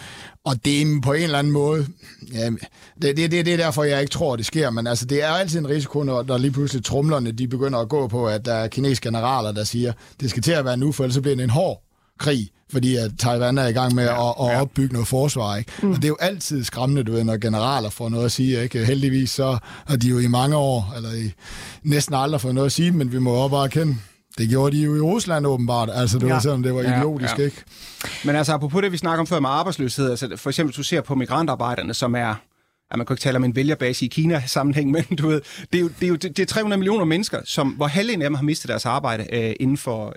[0.45, 1.87] og det er på en eller anden måde,
[2.33, 2.49] ja,
[3.01, 5.27] det, det, det, det er derfor, jeg ikke tror, det sker, men altså, det er
[5.27, 8.53] altid en risiko, når, når lige pludselig trumlerne, de begynder at gå på, at der
[8.53, 11.35] er kinesiske generaler, der siger, det skal til at være nu, for ellers så bliver
[11.35, 11.88] det en hård
[12.19, 15.55] krig, fordi at Taiwan er i gang med ja, at, at opbygge noget forsvar.
[15.55, 15.71] Ikke?
[15.81, 15.91] Mm.
[15.91, 18.63] Og det er jo altid skræmmende, du ved, når generaler får noget at sige.
[18.63, 18.85] Ikke?
[18.85, 19.57] Heldigvis så
[19.87, 21.31] har de jo i mange år, eller i
[21.83, 23.95] næsten aldrig fået noget at sige, men vi må også bare kende,
[24.37, 26.33] det gjorde de jo i Rusland åbenbart, altså det ja.
[26.33, 27.45] var sådan, det var idiotisk, ja, ja.
[27.45, 27.63] ikke?
[28.25, 31.01] Men altså, apropos det, vi snakker om før med arbejdsløshed, altså for eksempel, du ser
[31.01, 32.35] på migrantarbejderne, som er
[32.91, 35.41] at man kan ikke tale om en vælgerbase i Kina-sammenhæng, men du ved,
[35.73, 38.29] det er jo, det er jo det er 300 millioner mennesker, som, hvor halvdelen af
[38.29, 40.15] dem har mistet deres arbejde øh, inden for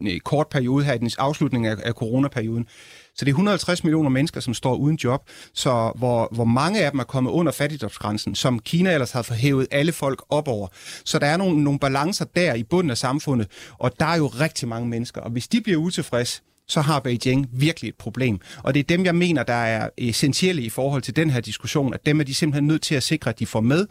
[0.00, 2.66] en, øh, kort periode her i den afslutning af, af coronaperioden.
[3.14, 5.20] Så det er 150 millioner mennesker, som står uden job,
[5.54, 9.66] så hvor, hvor mange af dem er kommet under fattigdomsgrænsen, som Kina ellers har forhævet
[9.70, 10.68] alle folk op over.
[11.04, 13.48] Så der er nogle, nogle balancer der i bunden af samfundet,
[13.78, 17.48] og der er jo rigtig mange mennesker, og hvis de bliver utilfredse, så har Beijing
[17.52, 18.40] virkelig et problem.
[18.62, 21.94] Og det er dem, jeg mener, der er essentielle i forhold til den her diskussion,
[21.94, 23.86] at dem er de simpelthen nødt til at sikre, at de får med.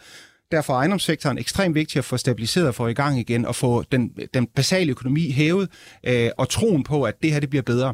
[0.51, 3.83] Derfor er ejendomssektoren ekstremt vigtig at få stabiliseret og få i gang igen, og få
[3.91, 5.69] den, den basale økonomi hævet,
[6.03, 7.93] øh, og troen på, at det her det bliver bedre.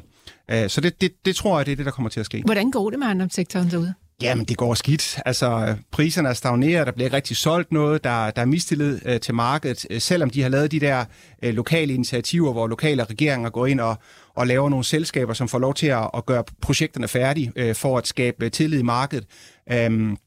[0.52, 2.42] Øh, så det, det, det tror jeg, det er det, der kommer til at ske.
[2.46, 3.94] Hvordan går det med ejendomssektoren derude?
[4.22, 5.20] Jamen, det går skidt.
[5.26, 9.20] Altså, priserne er stagneret, der bliver ikke rigtig solgt noget, der, der er mistillid øh,
[9.20, 11.06] til markedet, øh, selvom de har lavet de der
[11.44, 13.98] øh, lokale initiativer, hvor lokale regeringer går ind og,
[14.38, 17.98] og laver nogle selskaber, som får lov til at, at gøre projekterne færdige øh, for
[17.98, 19.26] at skabe øh, tillid i markedet.
[19.72, 20.18] Øhm,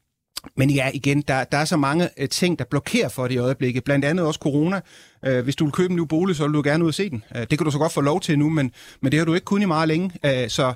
[0.56, 3.38] men ja, igen, der, der er så mange øh, ting, der blokerer for det i
[3.38, 3.84] øjeblikket.
[3.84, 4.80] Blandt andet også corona.
[5.26, 7.10] Øh, hvis du vil købe en ny bolig, så vil du gerne ud og se
[7.10, 7.24] den.
[7.36, 9.34] Øh, det kan du så godt få lov til nu, men, men det har du
[9.34, 10.10] ikke kun i meget længe.
[10.24, 10.74] Øh, så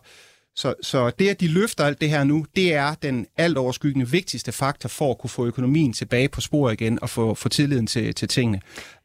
[0.57, 4.11] så, så det, at de løfter alt det her nu, det er den alt overskyggende
[4.11, 7.87] vigtigste faktor for at kunne få økonomien tilbage på spor igen og få, få tilliden
[7.87, 8.61] til, til tingene.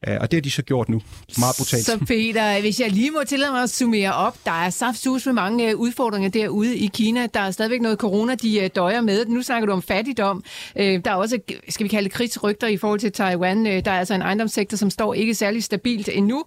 [0.08, 1.02] Øh, og det har de så gjort nu.
[1.38, 1.84] Meget brutalt.
[1.84, 5.32] Så Peter, hvis jeg lige må tillade mig at summere op, der er saftsus med
[5.32, 7.26] mange øh, udfordringer derude i Kina.
[7.34, 9.26] Der er stadigvæk noget corona, de øh, døjer med.
[9.26, 10.44] Nu snakker du om fattigdom.
[10.76, 11.38] Der er også,
[11.68, 13.64] skal vi kalde det krigsrygter i forhold til Taiwan.
[13.64, 16.44] Der er altså en ejendomssektor, som står ikke særlig stabilt endnu.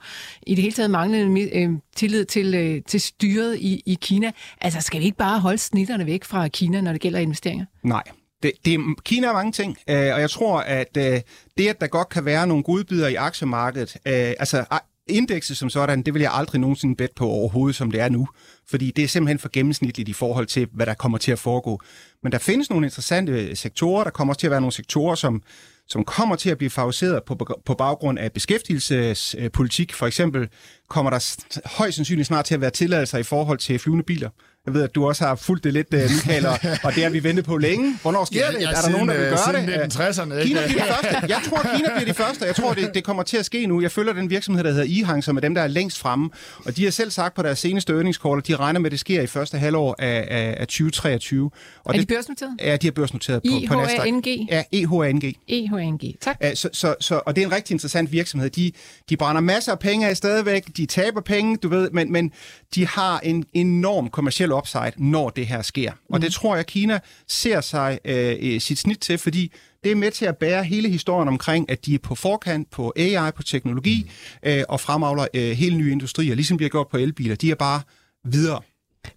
[0.47, 4.31] I det hele taget manglende tillid til, til styret i, i Kina.
[4.61, 7.65] Altså, skal vi ikke bare holde snitterne væk fra Kina, når det gælder investeringer?
[7.83, 8.03] Nej,
[8.43, 11.21] det, det, Kina er mange ting, øh, og jeg tror, at øh,
[11.57, 14.65] det, at der godt kan være nogle godbidder i aktiemarkedet, øh, altså
[15.07, 18.27] indekset som sådan, det vil jeg aldrig nogensinde bet på overhovedet, som det er nu,
[18.69, 21.81] fordi det er simpelthen for gennemsnitligt i forhold til, hvad der kommer til at foregå.
[22.23, 25.41] Men der findes nogle interessante sektorer, der kommer også til at være nogle sektorer, som,
[25.87, 29.93] som kommer til at blive favoriseret på, på baggrund af beskæftigelsespolitik.
[29.93, 30.49] For eksempel
[30.89, 31.35] kommer der
[31.77, 34.29] højst sandsynligt snart til at være tilladelser i forhold til flyvende biler.
[34.65, 37.09] Jeg ved, at du også har fulgt det lidt, uh, Michael, og, og det har
[37.09, 37.97] vi ventet på længe.
[38.01, 38.61] Hvornår sker ja, det?
[38.61, 39.67] Ja, er der siden, nogen, der vil gøre det?
[39.67, 39.95] det?
[39.95, 40.43] 1960'erne.
[40.43, 41.27] Kina bliver de første.
[41.27, 42.45] Jeg tror, Kina bliver de første.
[42.45, 43.81] Jeg tror, det, det kommer til at ske nu.
[43.81, 46.29] Jeg følger den virksomhed, der hedder Ihang, som er dem, der er længst fremme.
[46.65, 48.99] Og de har selv sagt på deres seneste earnings at de regner med, at det
[48.99, 51.51] sker i første halvår af, af, af 2023.
[51.83, 52.57] Og er det, de børsnoteret?
[52.59, 54.07] Ja, de er børsnoteret på, på Nasdaq.
[54.07, 54.27] IHANG?
[54.51, 55.23] Ja, EHANG.
[55.47, 56.37] EHANG, tak.
[56.41, 58.49] Ja, så, så, så, og det er en rigtig interessant virksomhed.
[58.49, 58.71] De,
[59.09, 60.77] de brænder masser af penge af stadigvæk.
[60.77, 62.31] De taber penge, du ved, men, men
[62.75, 65.91] de har en enorm kommersiel upside, når det her sker.
[66.09, 66.31] Og det mm.
[66.31, 69.51] tror jeg, Kina ser sig øh, sit snit til, fordi
[69.83, 72.93] det er med til at bære hele historien omkring, at de er på forkant på
[72.95, 74.11] AI, på teknologi,
[74.43, 74.49] mm.
[74.49, 77.35] øh, og fremavler øh, hele nye industrier, ligesom de har gjort på elbiler.
[77.35, 77.81] De er bare
[78.25, 78.61] videre.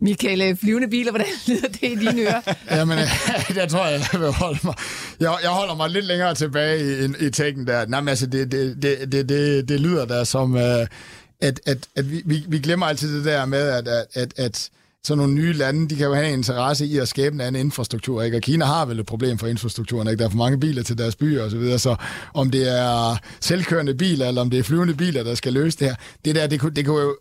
[0.00, 2.54] Michael, øh, flyvende biler, hvordan lyder det i dine ører?
[2.70, 2.98] Jamen,
[3.54, 4.74] der tror jeg, jeg vil holde mig.
[5.20, 7.86] Jeg, jeg holder mig lidt længere tilbage i, i tækken der.
[7.86, 10.56] Nej, men altså, det, det, det, det, det, det lyder der som,
[11.40, 14.70] at, at, at vi, vi, vi glemmer altid det der med, at, at, at, at
[15.06, 17.66] sådan nogle nye lande, de kan jo have en interesse i at skabe en anden
[17.66, 18.36] infrastruktur, ikke?
[18.36, 20.18] Og Kina har vel et problem for infrastrukturen, ikke?
[20.18, 21.96] Der er for mange biler til deres byer og så videre, så
[22.34, 25.86] om det er selvkørende biler, eller om det er flyvende biler, der skal løse det
[25.86, 25.94] her,
[26.24, 27.16] det der, det kunne, det kunne jo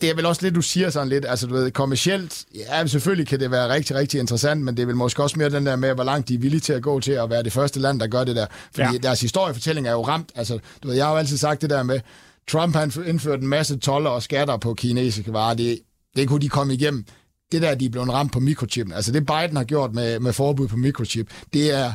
[0.00, 3.28] det er vel også lidt, du siger sådan lidt, altså du ved, kommercielt, ja, selvfølgelig
[3.28, 5.76] kan det være rigtig, rigtig interessant, men det er vel måske også mere den der
[5.76, 8.00] med, hvor langt de er villige til at gå til at være det første land,
[8.00, 8.46] der gør det der.
[8.74, 8.98] Fordi ja.
[8.98, 11.82] deres historiefortælling er jo ramt, altså du ved, jeg har jo altid sagt det der
[11.82, 12.00] med,
[12.48, 15.78] Trump han indførte en masse toller og skatter på kinesiske varer, det,
[16.16, 17.04] det kunne de komme igennem.
[17.52, 20.32] Det der, de er blevet ramt på mikrochippen, altså det Biden har gjort med, med
[20.32, 21.94] forbud på mikrochip, det er,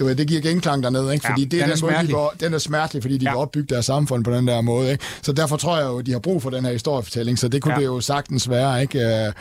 [0.00, 1.26] du ved, det giver genklang dernede, ikke?
[1.26, 3.30] Fordi ja, det er den, den, måde, de går, den er smertelig, fordi de ja.
[3.30, 4.92] vil opbygge deres samfund på den der måde.
[4.92, 5.04] Ikke?
[5.22, 7.62] Så derfor tror jeg jo, at de har brug for den her historiefortælling, så det
[7.62, 7.80] kunne ja.
[7.80, 8.82] det jo sagtens være.
[8.82, 8.98] Ikke?
[8.98, 9.32] Øh,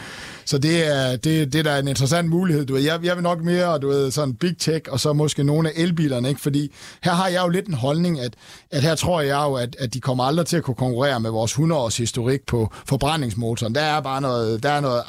[0.46, 2.66] så det er, det, det er da en interessant mulighed.
[2.66, 2.82] Du ved.
[2.82, 5.74] Jeg, jeg vil nok mere, du ved, sådan big tech, og så måske nogle af
[5.76, 6.42] elbilerne, ikke?
[6.42, 6.74] fordi
[7.04, 8.34] her har jeg jo lidt en holdning, at,
[8.72, 11.30] at her tror jeg jo, at, at de kommer aldrig til at kunne konkurrere med
[11.30, 13.76] vores 100-års historik på forbrændingsmotoren.
[13.76, 15.04] Der er bare noget, der er noget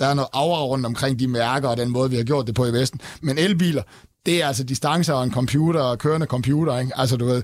[0.00, 2.54] der er noget aura rundt omkring de mærker og den måde, vi har gjort det
[2.54, 3.00] på i Vesten.
[3.20, 3.82] Men elbiler,
[4.26, 6.92] det er altså distancer og en computer og kørende computer, ikke?
[6.96, 7.42] Altså, du ved,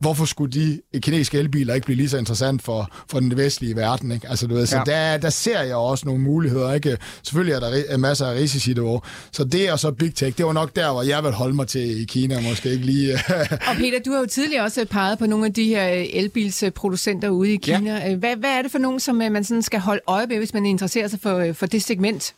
[0.00, 4.12] hvorfor skulle de kinesiske elbiler ikke blive lige så interessant for, for den vestlige verden,
[4.12, 4.28] ikke?
[4.28, 4.82] Altså, du ved, så ja.
[4.86, 6.98] der, der ser jeg også nogle muligheder, ikke?
[7.22, 9.00] Selvfølgelig er der masser af risici derovre.
[9.32, 11.68] Så det og så Big Tech, det var nok der, hvor jeg vil holde mig
[11.68, 13.14] til i Kina, måske ikke lige.
[13.68, 17.52] og Peter, du har jo tidligere også peget på nogle af de her elbilsproducenter ude
[17.52, 18.08] i Kina.
[18.08, 18.14] Ja.
[18.14, 20.54] Hvad, hvad er det for nogen, som øh, man sådan skal holde øje med, hvis
[20.54, 22.34] man interesserer sig for, øh, for det segment?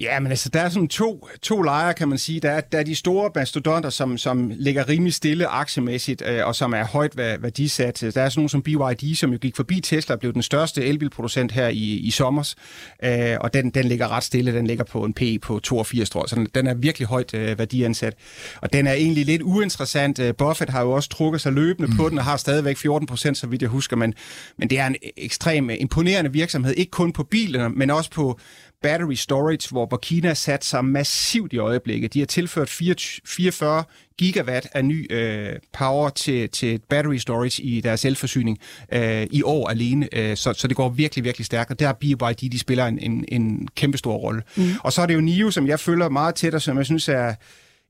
[0.00, 2.40] Ja, men altså, der er sådan to, to lejre, kan man sige.
[2.40, 6.54] Der er, der er de store mastodonter, som, som ligger rimelig stille aktiemæssigt, øh, og
[6.54, 8.00] som er højt værdisat.
[8.00, 10.84] Der er sådan nogle som BYD, som jo gik forbi Tesla og blev den største
[10.84, 12.56] elbilproducent her i, i sommers.
[13.04, 14.52] Øh, og den, den ligger ret stille.
[14.52, 16.28] Den ligger på en P på 82, tror jeg.
[16.28, 18.14] Så den, den er virkelig højt øh, værdiansat.
[18.62, 20.18] Og den er egentlig lidt uinteressant.
[20.18, 21.96] Øh, Buffett har jo også trukket sig løbende mm.
[21.96, 23.96] på den og har stadigvæk 14 procent, så vidt jeg husker.
[23.96, 24.14] Men,
[24.58, 26.74] men det er en ekstrem imponerende virksomhed.
[26.74, 28.40] Ikke kun på bilerne, men også på
[28.82, 32.14] battery storage, hvor Burkina sat sig massivt i øjeblikket.
[32.14, 33.84] De har tilført 44
[34.18, 38.58] gigawatt af ny øh, power til, til battery storage i deres elforsyning
[38.92, 40.08] øh, i år alene.
[40.12, 42.98] Øh, så, så det går virkelig, virkelig stærkt, og der er BYD, de spiller en,
[42.98, 44.42] en, en kæmpe stor rolle.
[44.56, 44.70] Mm.
[44.80, 47.08] Og så er det jo NIO, som jeg følger meget tæt, og som jeg synes
[47.08, 47.34] er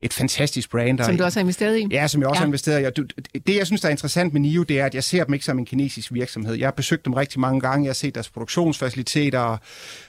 [0.02, 0.98] et fantastisk brand.
[1.04, 1.86] Som du også har investeret i?
[1.90, 2.40] Ja, som jeg også ja.
[2.40, 2.84] har investeret i.
[2.84, 2.96] Og
[3.46, 5.46] det, jeg synes, der er interessant med NIO, det er, at jeg ser dem ikke
[5.46, 6.54] som en kinesisk virksomhed.
[6.54, 7.84] Jeg har besøgt dem rigtig mange gange.
[7.84, 9.58] Jeg har set deres produktionsfaciliteter,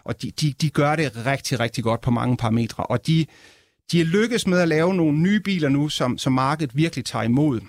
[0.03, 2.83] og de, de, de gør det rigtig, rigtig godt på mange parametre.
[2.83, 3.25] Og de,
[3.91, 7.23] de er lykkes med at lave nogle nye biler nu, som, som markedet virkelig tager
[7.23, 7.61] imod.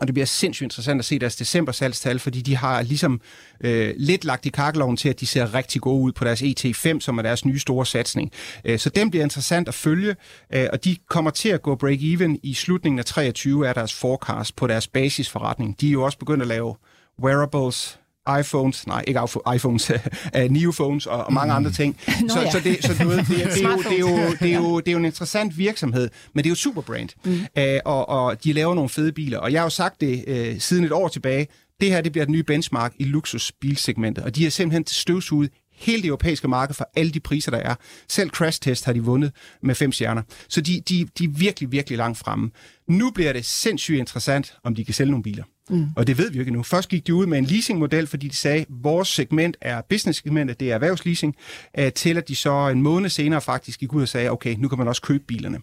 [0.00, 3.20] Og det bliver sindssygt interessant at se deres december salgstal, fordi de har ligesom
[3.60, 7.00] øh, lidt lagt i kakkeloven til, at de ser rigtig gode ud på deres ET5,
[7.00, 8.32] som er deres nye store satsning.
[8.64, 10.16] Øh, så dem bliver interessant at følge,
[10.54, 14.56] øh, og de kommer til at gå break-even i slutningen af 23 er deres forecast
[14.56, 15.80] på deres basisforretning.
[15.80, 16.74] De er jo også begyndt at lave
[17.22, 17.99] wearables,
[18.38, 19.20] iPhones, nej, ikke
[19.56, 19.90] iPhones,
[20.36, 21.56] uh, Neophones og, og mange mm.
[21.56, 21.96] andre ting.
[22.22, 22.50] Nå, så, ja.
[22.50, 24.08] så, det, så det, det, det, det, er jo, det, er jo,
[24.40, 27.32] det, er jo, det er jo en interessant virksomhed, men det er jo superbrand, mm.
[27.32, 29.38] uh, og, og de laver nogle fede biler.
[29.38, 31.46] Og jeg har jo sagt det uh, siden et år tilbage,
[31.80, 35.50] det her det bliver den nye benchmark i luksusbilsegmentet, og de har simpelthen støvsuget
[35.80, 37.74] hele det europæiske marked for alle de priser, der er.
[38.08, 40.22] Selv Crash Test har de vundet med fem stjerner.
[40.48, 42.50] Så de, de, de er virkelig, virkelig langt fremme.
[42.88, 45.44] Nu bliver det sindssygt interessant, om de kan sælge nogle biler.
[45.70, 45.86] Mm.
[45.96, 46.62] Og det ved vi jo ikke nu.
[46.62, 50.60] Først gik de ud med en leasingmodel, fordi de sagde, at vores segment er business-segmentet,
[50.60, 51.36] det er erhvervsleasing,
[51.78, 54.68] øh, til at de så en måned senere faktisk gik ud og sagde, okay, nu
[54.68, 55.58] kan man også købe bilerne.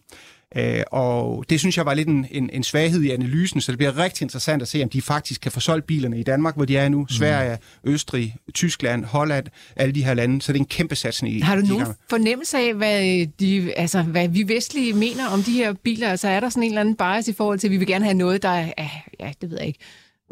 [0.55, 3.77] Øh, og det synes jeg var lidt en, en, en svaghed i analysen, så det
[3.77, 6.65] bliver rigtig interessant at se, om de faktisk kan få solgt bilerne i Danmark, hvor
[6.65, 7.07] de er nu.
[7.09, 7.91] Sverige, mm.
[7.91, 9.45] Østrig, Tyskland, Holland,
[9.75, 10.41] alle de her lande.
[10.41, 14.01] Så det er en kæmpe satsning i Har du nogen fornemmelse af, hvad, de, altså,
[14.01, 16.09] hvad vi vestlige mener om de her biler?
[16.09, 18.05] Altså er der sådan en eller anden bias i forhold til, at vi vil gerne
[18.05, 18.89] have noget, der er,
[19.19, 19.79] ja, det ved jeg ikke,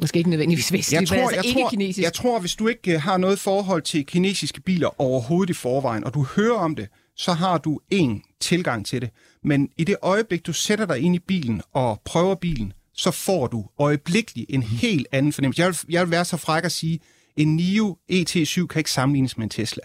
[0.01, 2.03] Måske ikke nødvendigvis vestlige, jeg tror, men altså jeg ikke tror, kinesisk.
[2.03, 6.13] Jeg tror, hvis du ikke har noget forhold til kinesiske biler overhovedet i forvejen, og
[6.13, 6.87] du hører om det,
[7.17, 9.09] så har du en tilgang til det.
[9.45, 13.47] Men i det øjeblik, du sætter dig ind i bilen og prøver bilen, så får
[13.47, 15.61] du øjeblikkeligt en helt anden fornemmelse.
[15.61, 16.99] Jeg vil, jeg vil være så fræk at sige,
[17.37, 19.81] en NIO ET7 kan ikke sammenlignes med en Tesla.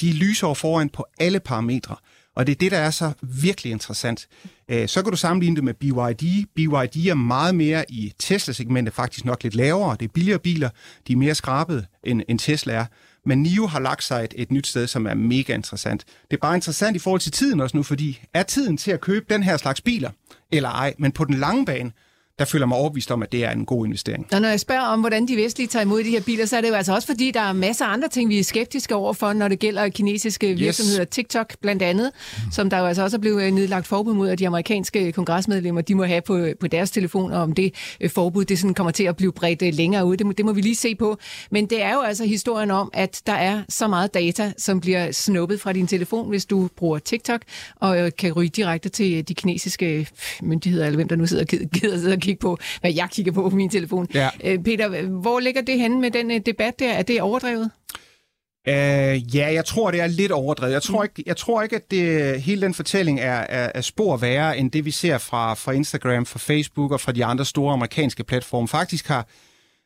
[0.00, 1.96] De lyser over foran på alle parametre.
[2.36, 4.28] Og det er det, der er så virkelig interessant.
[4.68, 6.46] Øh, så kan du sammenligne det med BYD.
[6.54, 9.96] BYD er meget mere i Tesla-segmentet, faktisk nok lidt lavere.
[10.00, 10.70] Det er billigere biler,
[11.08, 12.86] de er mere skrabet end, end Tesla er.
[13.24, 16.04] Men NIO har lagt sig et, et nyt sted, som er mega interessant.
[16.30, 19.00] Det er bare interessant i forhold til tiden også nu, fordi er tiden til at
[19.00, 20.10] købe den her slags biler,
[20.50, 20.94] eller ej?
[20.98, 21.92] Men på den lange bane,
[22.38, 24.26] der føler mig overbevist om, at det er en god investering.
[24.32, 26.60] Og når jeg spørger om, hvordan de vestlige tager imod de her biler, så er
[26.60, 29.32] det jo altså også fordi, der er masser af andre ting, vi er skeptiske overfor,
[29.32, 31.00] når det gælder kinesiske virksomheder.
[31.00, 31.08] Yes.
[31.10, 32.52] TikTok blandt andet, mm.
[32.52, 35.94] som der jo altså også er blevet nedlagt forbud mod, at de amerikanske kongresmedlemmer, de
[35.94, 39.16] må have på, på deres telefoner, om det øh, forbud, det sådan kommer til at
[39.16, 40.16] blive bredt øh, længere ud.
[40.16, 41.18] Det må, det må vi lige se på.
[41.50, 45.12] Men det er jo altså historien om, at der er så meget data, som bliver
[45.12, 47.40] snuppet fra din telefon, hvis du bruger TikTok,
[47.76, 50.08] og øh, kan ryge direkte til de kinesiske
[50.42, 53.50] myndigheder, eller hvem der nu sidder og gider og kigge på, hvad jeg kigger på
[53.50, 54.08] på min telefon.
[54.14, 54.28] Ja.
[54.44, 56.92] Øh, Peter, hvor ligger det henne med den øh, debat der?
[56.92, 57.70] Er det overdrevet?
[58.68, 60.72] Uh, ja, jeg tror, det er lidt overdrevet.
[60.72, 61.04] Jeg tror mm.
[61.04, 64.70] ikke, jeg tror ikke at det, hele den fortælling er, er, er spor værre, end
[64.70, 68.68] det vi ser fra, fra Instagram, fra Facebook og fra de andre store amerikanske platforme.
[68.68, 69.26] Faktisk har,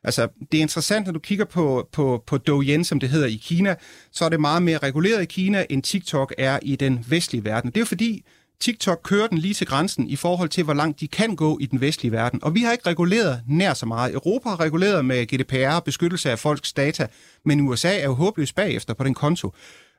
[0.05, 3.41] altså det er interessant, når du kigger på, på, på Douyin, som det hedder i
[3.45, 3.75] Kina,
[4.13, 7.71] så er det meget mere reguleret i Kina, end TikTok er i den vestlige verden.
[7.71, 8.25] Det er fordi,
[8.61, 11.67] TikTok kører den lige til grænsen i forhold til, hvor langt de kan gå i
[11.67, 12.45] den vestlige verden.
[12.45, 14.15] Og vi har ikke reguleret nær så meget.
[14.15, 17.07] Europa har reguleret med GDPR, beskyttelse af folks data,
[17.45, 19.53] men USA er jo håbløst bagefter på den konto.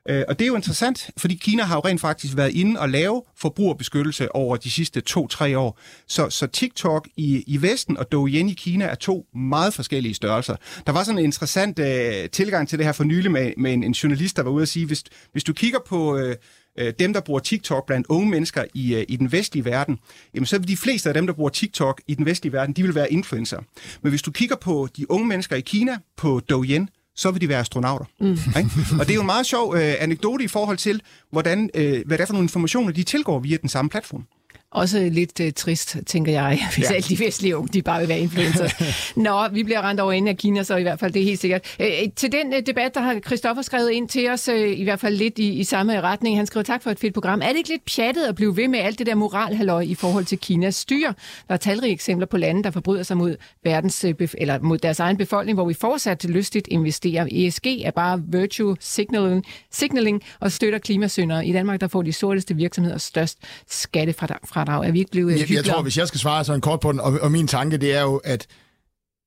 [0.08, 2.88] Øh, og det er jo interessant, fordi Kina har jo rent faktisk været inde og
[2.88, 5.78] lave forbrugerbeskyttelse over de sidste to-tre år.
[6.06, 10.56] Så, så TikTok i, i Vesten og Douyin i Kina er to meget forskellige størrelser.
[10.86, 13.84] Der var sådan en interessant øh, tilgang til det her for nylig med, med en,
[13.84, 16.16] en journalist, der var ude at sige, hvis, hvis du kigger på...
[16.16, 16.36] Øh,
[16.78, 19.98] øh, dem, der bruger TikTok blandt unge mennesker i, øh, i den vestlige verden,
[20.34, 22.82] jamen så vil de fleste af dem, der bruger TikTok i den vestlige verden, de
[22.82, 23.60] vil være influencer.
[24.02, 27.48] Men hvis du kigger på de unge mennesker i Kina, på Douyin, så vil de
[27.48, 28.04] være astronauter.
[28.20, 28.30] Mm.
[28.30, 28.70] Ikke?
[29.00, 32.18] Og det er jo en meget sjov øh, anekdote i forhold til, hvordan, øh, hvad
[32.18, 34.26] det er for nogle informationer, de tilgår via den samme platform.
[34.70, 36.94] Også lidt uh, trist, tænker jeg, hvis ja.
[36.94, 38.68] alle de vestlige unge, de bare vil være influencer.
[39.20, 41.40] Nå, vi bliver rendt over inden af Kina, så i hvert fald, det er helt
[41.40, 41.76] sikkert.
[41.80, 45.00] Uh, til den uh, debat, der har Christoffer skrevet ind til os, uh, i hvert
[45.00, 46.36] fald lidt i, i samme retning.
[46.36, 47.42] Han skriver tak for et fedt program.
[47.42, 50.24] Er det ikke lidt pjattet at blive ved med alt det der moralhalløj i forhold
[50.24, 51.14] til Kinas styre?
[51.48, 55.16] Der er talrige eksempler på lande, der forbryder sig mod, verdens, eller mod deres egen
[55.16, 57.26] befolkning, hvor vi fortsat lystigt investerer.
[57.32, 61.46] ESG er bare virtue signaling, signaling og støtter klimasyndere.
[61.46, 64.86] I Danmark der får de sorteste virksomheder størst skattefradrag fradrag?
[64.86, 67.00] Er vi ikke blevet jeg, jeg tror, hvis jeg skal svare sådan kort på den,
[67.00, 68.46] og, og min tanke, det er jo, at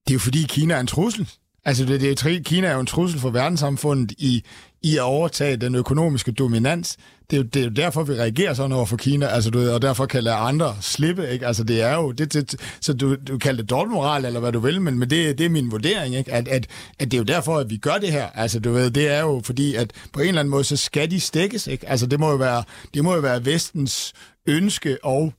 [0.08, 1.30] det er jo fordi Kina er en trussel.
[1.66, 4.44] Altså, det, det, Kina er jo en trussel for verdenssamfundet i,
[4.84, 6.98] i at overtage den økonomiske dominans.
[7.30, 9.70] Det er, jo, det er jo derfor, vi reagerer sådan over for Kina, altså, du,
[9.70, 11.30] og derfor kan lade andre slippe.
[11.30, 11.48] Ikke?
[11.48, 14.60] Altså, det er jo, det, det, så du, du kalder det dobbeltmoral, eller hvad du
[14.60, 16.32] vil, men, men det, det er min vurdering, ikke?
[16.32, 16.68] At, at,
[17.00, 18.28] at det er jo derfor, at vi gør det her.
[18.36, 21.12] Altså, du ved, det er jo fordi, at på en eller anden måde, så skal
[21.12, 21.68] de stikkes.
[21.68, 21.90] Ikke?
[21.90, 22.64] Altså, det må jo være,
[22.94, 24.14] det må jo være vestens
[24.48, 25.34] ønske og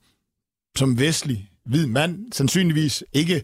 [0.76, 3.42] som vestlig hvid mand, sandsynligvis ikke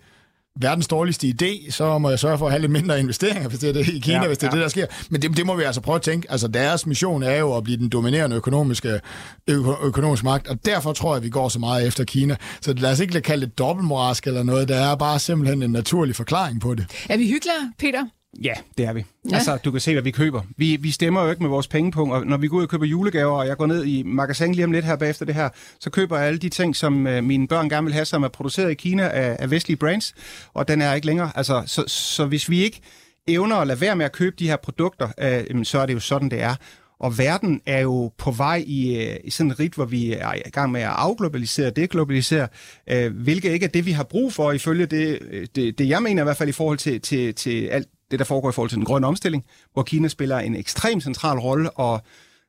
[0.61, 3.69] verdens dårligste idé, så må jeg sørge for at have lidt mindre investeringer, hvis det
[3.69, 4.57] er det i Kina, ja, hvis det er ja.
[4.57, 4.87] det, der sker.
[5.11, 6.31] Men det, det må vi altså prøve at tænke.
[6.31, 9.01] Altså, deres mission er jo at blive den dominerende økonomiske
[9.47, 12.37] øko, økonomisk magt, og derfor tror jeg, at vi går så meget efter Kina.
[12.61, 14.69] Så lad os ikke kalde det dobbeltmoralsk eller noget.
[14.69, 16.87] Det er bare simpelthen en naturlig forklaring på det.
[17.09, 18.18] Er vi hyggelige, Peter?
[18.43, 19.05] Ja, det er vi.
[19.31, 19.35] Ja.
[19.35, 20.43] Altså, du kan se, hvad vi køber.
[20.57, 22.87] Vi, vi stemmer jo ikke med vores pengepunkt, og når vi går ud og køber
[22.87, 25.49] julegaver, og jeg går ned i magasin lige om lidt her bagefter det her,
[25.81, 28.29] så køber jeg alle de ting, som øh, mine børn gerne vil have, som er
[28.29, 30.15] produceret i Kina af, af vestlige brands,
[30.55, 31.31] og den er ikke længere.
[31.35, 32.81] Altså, så, så hvis vi ikke
[33.27, 36.01] evner at lade være med at købe de her produkter, øh, så er det jo
[36.01, 36.55] sådan, det er.
[37.01, 40.35] Og verden er jo på vej i, øh, i sådan et rit, hvor vi er
[40.35, 42.49] i gang med at afglobalisere og deglobalisere,
[42.91, 46.03] øh, hvilket ikke er det, vi har brug for, ifølge det, øh, det, det jeg
[46.03, 48.71] mener i hvert fald i forhold til, til, til alt det, der foregår i forhold
[48.71, 52.03] til den grønne omstilling, hvor Kina spiller en ekstrem central rolle, og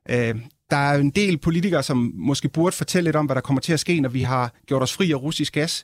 [0.09, 0.35] øh,
[0.69, 3.73] der er en del politikere, som måske burde fortælle lidt om, hvad der kommer til
[3.73, 5.83] at ske, når vi har gjort os fri af russisk gas.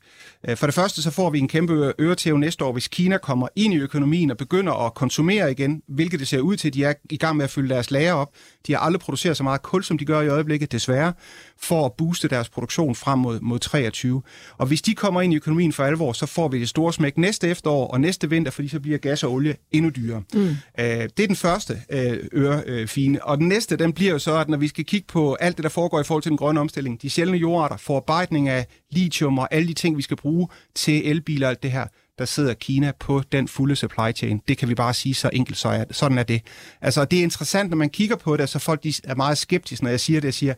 [0.50, 3.48] Øh, for det første så får vi en kæmpe øretæve næste år, hvis Kina kommer
[3.56, 6.84] ind i økonomien og begynder at konsumere igen, hvilket det ser ud til, at de
[6.84, 8.30] er i gang med at fylde deres lager op.
[8.68, 11.14] De har aldrig produceret så meget kul, som de gør i øjeblikket, desværre,
[11.60, 14.22] for at booste deres produktion frem mod, mod 23.
[14.58, 17.18] Og hvis de kommer ind i økonomien for alvor, så får vi det store smæk
[17.18, 20.24] næste efterår og næste vinter, fordi så bliver gas og olie endnu dyrere.
[20.34, 20.42] Mm.
[20.80, 20.86] Øh,
[21.18, 23.24] det er den første øh, ørefine.
[23.24, 25.64] Og den næste, den bliver jo så, at når vi skal kigge på alt det,
[25.64, 29.48] der foregår i forhold til den grønne omstilling, de sjældne jordarter, forarbejdning af lithium og
[29.52, 31.88] alle de ting, vi skal bruge til elbiler og alt det her,
[32.18, 34.42] der sidder Kina på den fulde supply chain.
[34.48, 36.42] Det kan vi bare sige så enkelt, så er, sådan er det.
[36.82, 39.84] Altså, det er interessant, når man kigger på det, så folk de er meget skeptiske,
[39.84, 40.26] når jeg siger det.
[40.26, 40.54] Jeg siger,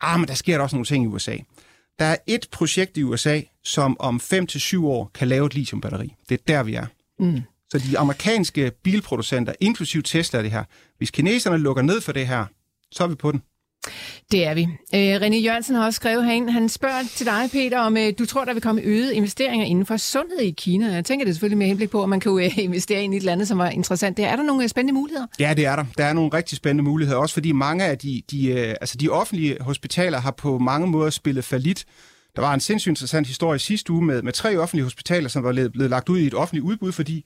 [0.00, 1.36] ah, men der sker der også nogle ting i USA.
[1.98, 6.14] Der er et projekt i USA, som om 5-7 år kan lave et lithiumbatteri.
[6.28, 6.86] Det er der, vi er.
[7.18, 7.42] Mm.
[7.70, 10.64] Så de amerikanske bilproducenter, inklusiv Tesla det her,
[10.98, 12.46] hvis kineserne lukker ned for det her,
[12.92, 13.42] så er vi på den.
[14.32, 14.62] Det er vi.
[14.94, 18.26] Øh, René Jørgensen har også skrevet herinde, han spørger til dig, Peter, om øh, du
[18.26, 20.92] tror, der vil komme øget investeringer inden for sundhed i Kina.
[20.92, 23.22] Jeg tænker det selvfølgelig med henblik på, at man kan øh, investere ind i et
[23.22, 24.16] land, som var interessant.
[24.16, 25.26] Der er der nogle øh, spændende muligheder?
[25.38, 25.84] Ja, det er der.
[25.98, 29.08] Der er nogle rigtig spændende muligheder, også fordi mange af de, de, øh, altså de
[29.08, 31.84] offentlige hospitaler har på mange måder spillet falit.
[32.36, 35.52] Der var en sindssygt interessant historie sidste uge med, med tre offentlige hospitaler, som var
[35.52, 37.24] blevet lagt ud i et offentligt udbud, fordi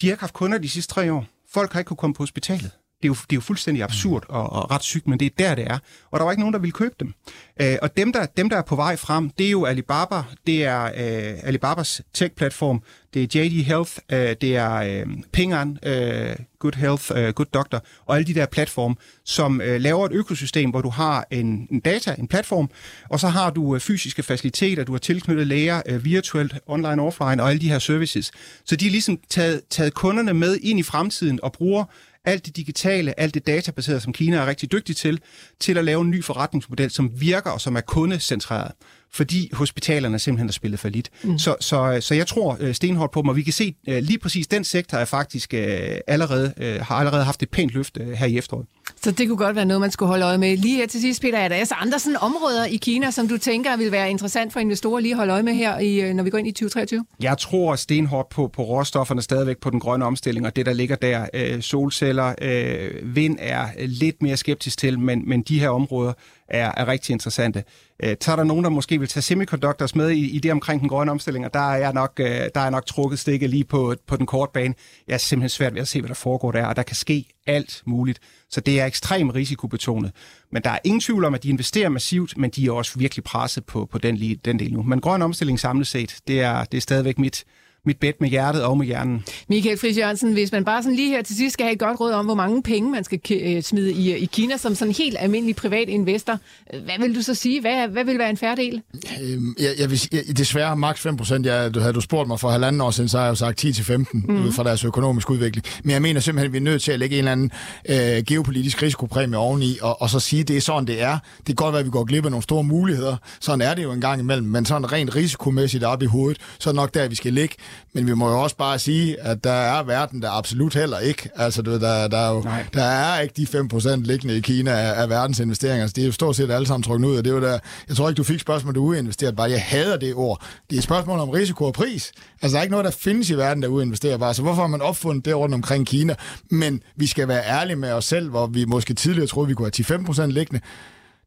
[0.00, 1.26] de har ikke haft kunder de sidste tre år.
[1.52, 2.70] Folk har ikke kunne komme på hospitalet.
[3.02, 5.30] Det er, jo, det er jo fuldstændig absurd og, og ret sygt, men det er
[5.38, 5.78] der, det er.
[6.10, 7.14] Og der var ikke nogen, der ville købe dem.
[7.60, 10.22] Øh, og dem der, dem, der er på vej frem, det er jo Alibaba.
[10.46, 12.82] Det er øh, Alibabas tech-platform.
[13.14, 13.92] Det er JD Health.
[14.12, 17.84] Øh, det er øh, Pingan, øh, Good Health, øh, Good Doctor.
[18.06, 21.80] Og alle de der platforme, som øh, laver et økosystem, hvor du har en, en
[21.80, 22.70] data, en platform,
[23.10, 27.42] og så har du øh, fysiske faciliteter, du har tilknyttet læger, øh, virtuelt, online, offline
[27.42, 28.32] og alle de her services.
[28.64, 31.84] Så de har ligesom taget, taget kunderne med ind i fremtiden og bruger
[32.24, 35.20] alt det digitale, alt det databaserede, som Kina er rigtig dygtig til,
[35.60, 38.72] til at lave en ny forretningsmodel, som virker og som er kundecentreret
[39.10, 41.10] fordi hospitalerne simpelthen har spillet for lidt.
[41.22, 41.38] Mm.
[41.38, 44.18] Så, så, så jeg tror øh, stenhårdt på dem, og vi kan se øh, lige
[44.18, 46.52] præcis den sektor er faktisk øh, allerede,
[46.82, 48.66] har allerede haft et pænt løft her i efteråret.
[49.02, 50.56] Så det kunne godt være noget, man skulle holde øje med.
[50.56, 53.38] Lige her til sidst, Peter, er der altså andre sådan områder i Kina, som du
[53.38, 56.24] tænker vil være interessant for investorer lige at holde øje med her, i, øh, når
[56.24, 57.04] vi går ind i 2023?
[57.20, 60.96] Jeg tror stenhårdt på, på råstofferne stadigvæk på den grønne omstilling, og det, der ligger
[60.96, 61.26] der.
[61.34, 66.12] Øh, solceller, øh, vind er lidt mere skeptisk til, men, men de her områder
[66.48, 67.64] er, er rigtig interessante.
[68.02, 70.88] Øh, tager der nogen, der måske vil tage semiconductors med i, i det omkring den
[70.88, 73.94] grønne omstilling, og der er jeg nok, øh, der er nok trukket stikket lige på,
[74.06, 74.74] på den korte bane.
[75.08, 77.24] Jeg er simpelthen svært ved at se, hvad der foregår der, og der kan ske
[77.48, 78.18] alt muligt.
[78.50, 80.12] Så det er ekstremt risikobetonet.
[80.52, 83.24] Men der er ingen tvivl om, at de investerer massivt, men de er også virkelig
[83.24, 84.82] presset på, på den, den del nu.
[84.82, 87.44] Men grøn omstilling samlet set, det er, det er stadigvæk mit,
[87.88, 89.24] mit bed med hjertet og med hjernen.
[89.48, 92.00] Michael Friis Jørgensen, hvis man bare sådan lige her til sidst skal have et godt
[92.00, 95.16] råd om, hvor mange penge man skal øh, smide i, i Kina som sådan helt
[95.18, 96.38] almindelig privat investor,
[96.84, 97.60] hvad vil du så sige?
[97.60, 98.82] Hvad, hvad vil være en færdel?
[99.22, 101.46] Øhm, jeg, jeg vil, jeg, desværre maks 5 procent.
[101.46, 103.64] Jeg, du havde du spurgt mig for halvanden år siden, så har jeg jo sagt
[103.64, 104.46] 10-15 mm.
[104.46, 105.66] ud fra deres økonomiske udvikling.
[105.82, 107.50] Men jeg mener simpelthen, at vi er nødt til at lægge en eller anden
[107.88, 111.18] øh, geopolitisk risikopræmie oveni, og, og så sige, at det er sådan, det er.
[111.38, 113.16] Det kan godt være, at vi går glip af nogle store muligheder.
[113.40, 114.46] Sådan er det jo en gang imellem.
[114.46, 117.54] Men sådan rent risikomæssigt op i hovedet, så er det nok der, vi skal ligge.
[117.92, 121.30] Men vi må jo også bare sige, at der er verden der absolut heller ikke.
[121.36, 122.42] Altså, du, der, der, er jo,
[122.74, 125.82] der er ikke de 5% liggende i Kina af, af verdens investeringer.
[125.82, 127.58] Altså, det er jo stort set alle sammen trukket ud, og det var der,
[127.88, 129.50] jeg tror ikke, du fik spørgsmål, du uinvesteret bare.
[129.50, 130.42] Jeg hader det ord.
[130.70, 132.12] Det er et spørgsmål om risiko og pris.
[132.42, 134.34] Altså, der er ikke noget, der findes i verden, der uinvesterer bare.
[134.34, 136.14] Så hvorfor har man opfundet det rundt omkring Kina?
[136.50, 139.70] Men vi skal være ærlige med os selv, hvor vi måske tidligere troede, vi kunne
[139.78, 140.60] have 10-5% liggende.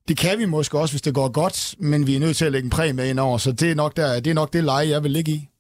[0.08, 2.52] Det kan vi måske også, hvis det går godt, men vi er nødt til at
[2.52, 4.90] lægge en præmie ind over, så det er nok, der, det, er nok det leje,
[4.90, 5.51] jeg vil ligge i.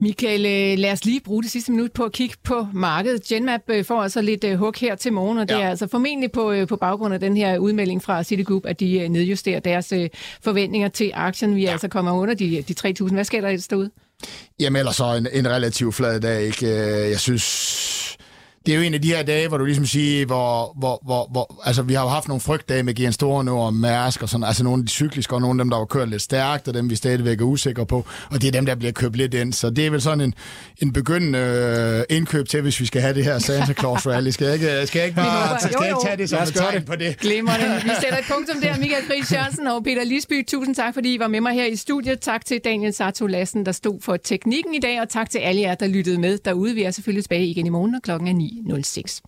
[0.00, 3.22] Michael, øh, lad os lige bruge det sidste minut på at kigge på markedet.
[3.22, 5.60] Genmap øh, får altså lidt øh, hug her til morgen, og det ja.
[5.60, 9.60] er altså formentlig på, på baggrund af den her udmelding fra Citigroup, at de nedjusterer
[9.60, 9.92] deres
[10.42, 11.56] forventninger til aktien.
[11.56, 11.72] Vi er ja.
[11.72, 13.12] altså kommet under de, de 3.000.
[13.12, 13.90] Hvad sker der ellers derude?
[14.60, 16.42] Jamen ellers så en, en relativt flad dag.
[16.42, 16.66] Ikke?
[17.10, 17.42] Jeg synes,
[18.66, 21.28] det er jo en af de her dage, hvor du ligesom siger, hvor, hvor, hvor,
[21.30, 24.44] hvor altså vi har jo haft nogle frygtdage med Gian Store og Mærsk og sådan,
[24.44, 26.74] altså nogle af de cykliske og nogle af dem, der var kørt lidt stærkt, og
[26.74, 29.52] dem vi stadigvæk er usikre på, og det er dem, der bliver købt lidt ind.
[29.52, 30.34] Så det er vel sådan en,
[30.82, 34.30] en begyndende øh, indkøb til, hvis vi skal have det her Santa Claus Rally.
[34.30, 36.82] Skal jeg ikke, skal jeg ikke, bare, skal jeg ikke tage det som et tegn
[36.82, 37.18] på det?
[37.18, 37.66] Glimrende.
[37.84, 38.78] Vi sætter et punkt om det her.
[38.78, 41.76] Michael Friis Jørgensen og Peter Lisby, tusind tak, fordi I var med mig her i
[41.76, 42.20] studiet.
[42.20, 45.60] Tak til Daniel Sato Lassen, der stod for teknikken i dag, og tak til alle
[45.60, 46.74] jer, der lyttede med derude.
[46.74, 48.32] Vi er selvfølgelig tilbage igen i morgen, og klokken er
[48.64, 49.22] 06.